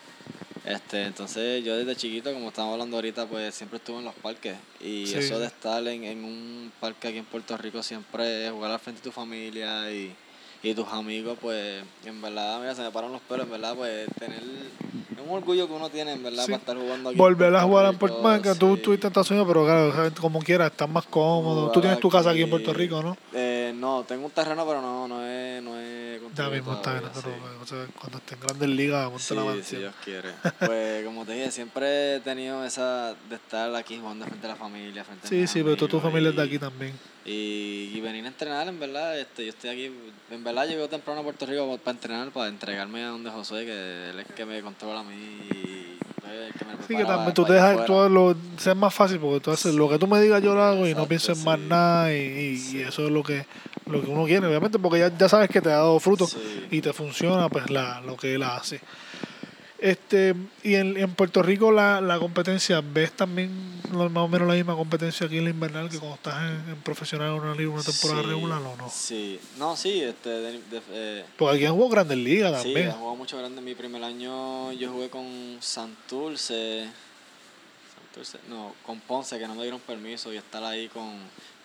[0.65, 4.55] Este, entonces yo desde chiquito, como estamos hablando ahorita, pues siempre estuve en los parques.
[4.79, 5.17] Y Sí.
[5.17, 8.79] eso de estar en, en un parque aquí en Puerto Rico siempre es jugar al
[8.79, 10.15] frente de tu familia y,
[10.63, 14.07] y tus amigos, pues en verdad, mira, se me paran los pelos, en verdad, pues
[14.17, 16.51] tener es un orgullo que uno tiene, en verdad, Sí.
[16.51, 17.17] para estar jugando aquí.
[17.17, 18.81] Volver a jugar en Puerto Rico, que tú sí.
[19.07, 21.65] en Estados Unidos, pero claro, como quieras, estás más cómodo.
[21.67, 23.17] Tú Jugar tienes tu casa aquí en Puerto Rico, ¿no?
[23.33, 26.02] Eh, no, tengo un terreno, pero no, no he, no Puerto
[26.35, 27.21] Ya mismo está ganando.
[27.21, 27.27] sí.
[27.65, 29.81] Sea, cuando esté en Grandes Ligas, monta Sí, la si mansión.
[29.81, 30.33] Dios quiere.
[30.59, 34.55] Pues como te dije, siempre he tenido esa de estar aquí jugando frente a la
[34.55, 36.93] familia, frente a Sí, mis sí, pero toda tu familia es de aquí también.
[37.25, 39.91] Y, y venir a entrenar, en verdad, este, yo estoy aquí,
[40.31, 44.09] en verdad llego temprano a Puerto Rico para entrenar, para entregarme a donde José, que
[44.09, 45.97] él es el que me controla a mí y
[46.87, 48.09] Sí, que también tú te dejas, afuera.
[48.09, 50.87] lo, sea más fácil porque tú haces lo que tú me digas yo lo hago
[50.87, 51.65] y no pienso en más sí.
[51.67, 52.81] nada y, y- y Sí.
[52.81, 53.45] eso es lo que,
[53.85, 56.37] lo que uno quiere, obviamente, porque ya, ya sabes que te ha dado fruto Sí.
[56.71, 58.81] y te funciona pues la, lo que él hace.
[59.83, 63.51] Este, y en, en Puerto Rico la, la competencia, ¿ves también
[63.91, 66.69] lo- más o menos la misma competencia aquí en la invernal que cuando estás en,
[66.69, 68.89] en profesional en una liga, una temporada Sí, regular o no?
[68.89, 72.87] Sí, no, sí, este, de- de- eh, Porque aquí han jugado grandes ligas Sí, también.
[72.87, 73.61] he jugado mucho grande.
[73.61, 76.87] Mi primer año yo jugué con Santurce.
[77.93, 81.11] Santurce, no, con Ponce, que no me dieron permiso y estar ahí con,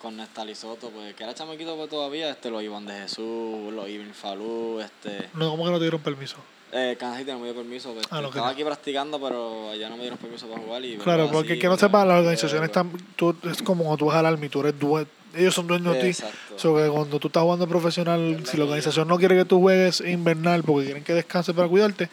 [0.01, 3.71] con Nestal y Soto, pues que era chamaquito pues, todavía, este, los Iván de Jesús,
[3.73, 5.29] los Ibn Falú, este.
[5.35, 6.35] no, ¿cómo que no te dieron permiso?
[6.71, 8.51] Eh, Kansas me dio permiso, pues, Ah, estaba no.
[8.51, 10.85] aquí practicando, pero allá no me dieron permiso para jugar.
[10.85, 14.05] Y, Claro, porque que no sepa, las organizaciones pero- están, tú, es como cuando tú
[14.05, 16.07] vas al Army, tú eres due- ellos son dueños de ti.
[16.07, 16.37] Exacto.
[16.57, 19.59] So que cuando tú estás jugando profesional, Es si la organización no quiere que tú
[19.59, 22.07] juegues invernal porque quieren que descanses para cuidarte,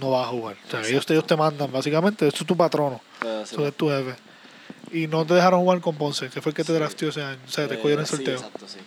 [0.00, 0.56] no vas a jugar.
[0.66, 3.74] O sea, ellos, ellos te mandan, básicamente, eso es tu patrono, Pues, sí, eso es
[3.74, 4.14] tu jefe.
[4.92, 6.78] Y no te dejaron jugar con Ponce, que fue el que te Sí.
[6.78, 8.34] drafteó ese año, o sea, te eh, cogieron el sorteo.
[8.36, 8.78] exacto, sí.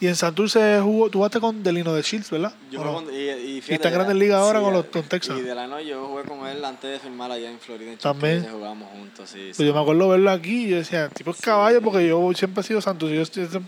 [0.00, 2.52] Y en Santurce jugó, tú jugaste con Delino de Shields, ¿verdad?
[2.70, 3.04] Yo ¿O jugué no?
[3.04, 5.38] con- y, y, está fíjate, en Grandes Ligas ahora con los- con Texas.
[5.38, 7.92] Y de la noche yo jugué con él antes de firmar allá en Florida.
[7.92, 8.46] En También.
[8.50, 9.38] Jugamos juntos, sí.
[9.46, 9.66] Pues sí.
[9.66, 12.64] yo me acuerdo verlo aquí y yo decía, tipo es caballo, porque yo siempre he
[12.64, 13.14] sido Santurce.
[13.50, 13.60] Yo,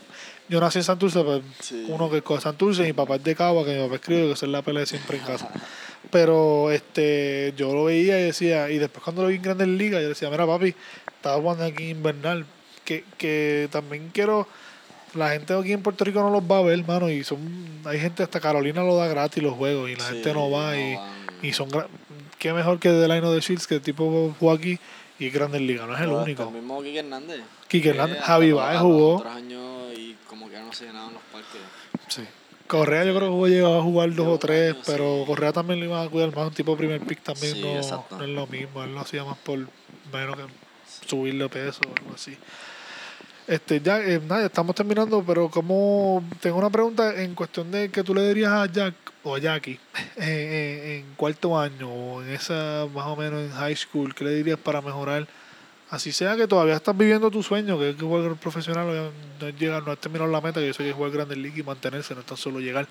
[0.48, 1.86] yo nací en Santurce, pues, Sí.
[1.88, 4.32] uno que es Santurce, y mi papá es de Cagua, que mi papá escribe que
[4.32, 5.48] es la pelea siempre en casa.
[6.10, 10.02] Pero este yo lo veía y decía, y después cuando lo vi en Grandes Ligas,
[10.02, 10.74] yo decía, mira papi,
[11.16, 12.44] estaba jugando aquí invernal,
[12.84, 14.48] que, que también quiero,
[15.14, 17.38] la gente aquí en Puerto Rico no los va a ver, hermano, y son,
[17.84, 20.72] hay gente hasta Carolina lo da gratis los juegos, y la Sí, gente no va,
[20.74, 20.78] no
[21.42, 21.68] y, y son,
[22.38, 24.78] qué mejor que de Line of the Shields, que el tipo jugó aquí
[25.18, 26.42] y Grandes Ligas, no es el único.
[26.44, 27.40] El mismo Quique Hernández.
[27.68, 29.16] Quique que Hernández, Javi Baez jugó.
[29.16, 29.62] otros años
[29.96, 31.60] y como que no se llenaban los parques.
[32.08, 32.22] Sí.
[32.66, 35.26] Correa yo creo que jugó- llegaba a jugar dos o tres, año, pero sí.
[35.26, 38.22] Correa también lo iba a cuidar más, un tipo primer pick también Sí, no, no
[38.24, 39.58] es lo mismo, él lo hacía más por
[40.12, 42.36] menos que subirle peso o algo así.
[43.46, 48.04] Este, ya, eh, nada, estamos terminando, pero como tengo una pregunta en cuestión de que
[48.04, 49.80] tú le dirías a Jack o a Jackie
[50.16, 54.24] en, en- en cuarto año o en esa más o menos en high school, ¿qué
[54.24, 55.26] le dirías para mejorar?
[55.90, 59.58] Así sea que todavía estás viviendo tu sueño, que es que jugar profesional, no es
[59.58, 62.14] llegar, no has terminado la meta, que yo soy que jugar Grandes Ligas y mantenerse,
[62.14, 62.86] no es tan solo llegar,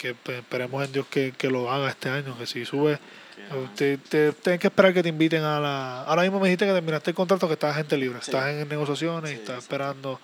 [0.00, 3.98] que esperemos en Dios que, que lo haga este año, que si sube, eh, te,
[3.98, 6.02] te- tienes que esperar que te inviten a la...
[6.04, 8.30] Ahora mismo me dijiste que terminaste el contrato, que estás gente libre, Sí.
[8.30, 10.18] estás en negociaciones y estás esperando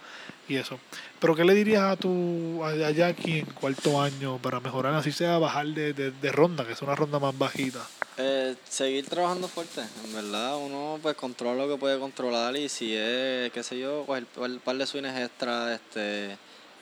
[0.49, 0.79] y eso.
[1.19, 5.13] Pero ¿qué le dirías a tu a, a Jackie en cuarto año para mejorar, así
[5.13, 7.81] sea bajar de, de, de ronda, que es una ronda más bajita?
[8.19, 12.95] Eh, seguir trabajando fuerte, en verdad, uno pues controla lo que puede controlar y si
[12.97, 16.39] es, qué sé yo, pues el, par de swings extra, este,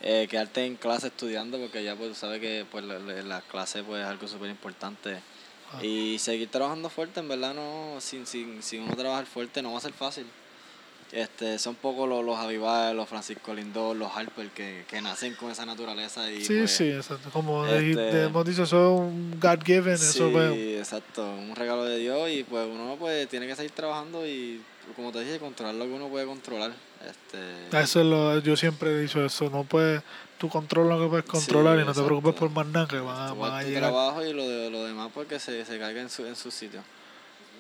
[0.07, 3.83] eh, quedarte en clase estudiando porque ya pues sabes que pues la, la- la clase
[3.83, 5.19] pues es algo súper importante
[5.73, 5.83] Ah.
[5.83, 9.79] y seguir trabajando fuerte, en verdad no, sin, sin, sin uno trabajar fuerte no va
[9.79, 10.27] a ser fácil.
[11.15, 15.49] Este, son pocos los, los Avivar, los Francisco Lindor, los Harper que, que nacen con
[15.49, 17.31] esa naturaleza y Sí, pues, sí, exacto.
[17.31, 21.99] Como este- hemos dicho, eso es un God-given, eso Sí, pues, exacto, un regalo de
[21.99, 24.61] Dios y pues uno pues tiene que seguir trabajando y
[24.97, 26.73] como te dije, controlar lo que uno puede controlar.
[27.09, 30.03] Este, Eso es lo, yo siempre he dicho eso, no puedes,
[30.39, 32.99] tú controlas lo que puedes controlar Sí, y no te preocupes por más nada que
[32.99, 33.83] van van a llegar.
[33.85, 36.51] trabajo y lo, de, lo demás pues que se, se caiga en su, en su
[36.51, 36.83] sitio.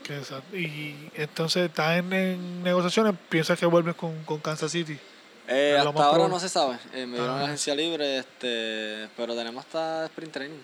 [0.04, 0.56] Que exacto.
[0.56, 4.96] Y entonces estás en, en negociaciones, piensas que vuelves con, con Kansas City.
[5.48, 6.28] Eh, hasta ahora probable.
[6.28, 7.38] no se sabe, eh, me dieron Ah.
[7.40, 10.58] la agencia libre, este, pero tenemos hasta sprint training.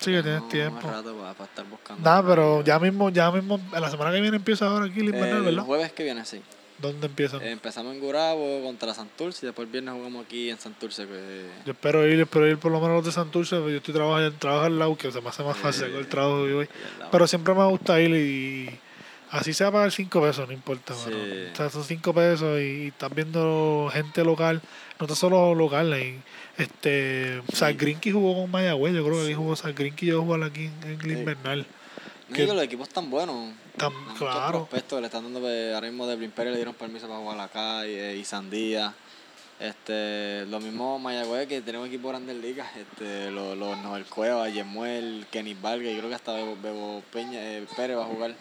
[0.00, 0.86] Sí, que tienes Tenemos tiempo.
[0.86, 2.02] Un rato para, para estar buscando.
[2.02, 5.38] Nada, pero ya mismo, ya mismo, la semana que viene empieza ahora aquí el invernal,
[5.38, 5.62] el ¿verdad?
[5.64, 6.42] jueves que viene, sí.
[6.78, 7.42] ¿Dónde empiezan?
[7.42, 11.06] Eh, empezamos en Gurabo contra Santurce y después el viernes jugamos aquí en Santurce.
[11.06, 13.94] Que, Yo espero ir, espero ir por lo menos los de Santurce, porque yo estoy
[13.94, 16.68] trabajando, trabajo al lado, que se me hace más fácil Eh, el trabajo ahí.
[17.10, 18.70] Pero siempre me gusta ir y
[19.30, 20.94] así sea pagar 5 pesos, no importa.
[20.94, 21.10] Sí.
[21.52, 24.62] O sea, son 5 pesos y, y estás viendo gente local,
[25.00, 25.92] no está solo local.
[25.92, 26.20] ahí.
[26.58, 30.22] Este, Sal Grinky jugó con Mayagüez, yo creo que aquí jugó Sal Grinky y yo
[30.22, 31.10] jugar aquí en, en el Sí.
[31.10, 31.66] invernal.
[32.28, 33.52] No, que- los equipos están buenos.
[33.76, 34.58] Tan- claro.
[34.66, 37.86] prospectos, le están dando pues, ahora mismo de Blimperi le dieron permiso para jugar acá
[37.86, 38.94] y, eh, y Sandía.
[39.60, 45.26] Este, lo mismo Mayagüez que tenemos equipo grandes ligas, este, los, los Noel Cueva, Yemuel,
[45.32, 48.34] Kenny Vargas, yo creo que hasta Bebo, Bebo Peña, eh, Pérez va a jugar.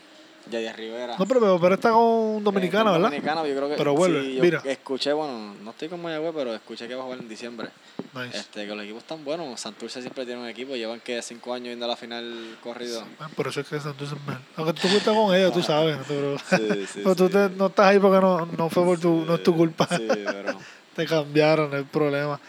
[0.49, 1.15] Yadier Rivera.
[1.17, 3.09] No, pero, pero está con Dominicana, Eh, con ¿verdad?
[3.09, 4.61] Dominicana, yo creo que Pero vuelve, sí, yo mira.
[4.65, 7.69] escuché, bueno, no estoy con Mayagüez, pero escuché que va a jugar en diciembre.
[8.13, 8.37] Nice.
[8.37, 9.59] Este, que los equipos están buenos.
[9.59, 13.03] Santurce siempre tiene un equipo, llevan que cinco años yendo a la final corrido.
[13.19, 14.39] Ah, Por eso es que Santos es mal.
[14.55, 15.97] Aunque tú fuiste con ella, tú sabes.
[15.97, 16.47] No, te preocupes.
[16.49, 17.33] Sí, sí, Pero tú sí.
[17.33, 19.87] te- no estás ahí porque no, no fue por tu, no es tu culpa.
[19.95, 20.57] Sí, pero
[20.95, 22.39] te cambiaron el problema.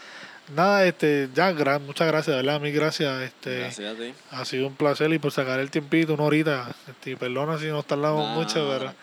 [0.55, 2.59] Nada, este, ya, gra- muchas gracias, ¿verdad?
[2.59, 3.21] Mil gracias.
[3.21, 4.13] Este, gracias a ti.
[4.31, 6.67] Ha sido un placer y por sacar el tiempito, una horita.
[6.87, 8.93] Este, y perdona si nos tardamos No, mucho, pero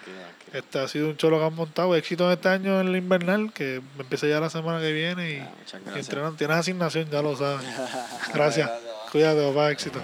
[0.53, 1.95] este ha sido un cholo que han montado.
[1.95, 5.37] Éxito en este año en el invernal, que empieza ya la semana que viene y,
[5.85, 6.09] gracias.
[6.09, 7.65] entrenan- tienes asignación, ya lo sabes.
[8.35, 8.71] Gracias.
[9.13, 10.01] Cuídate, papá, éxito.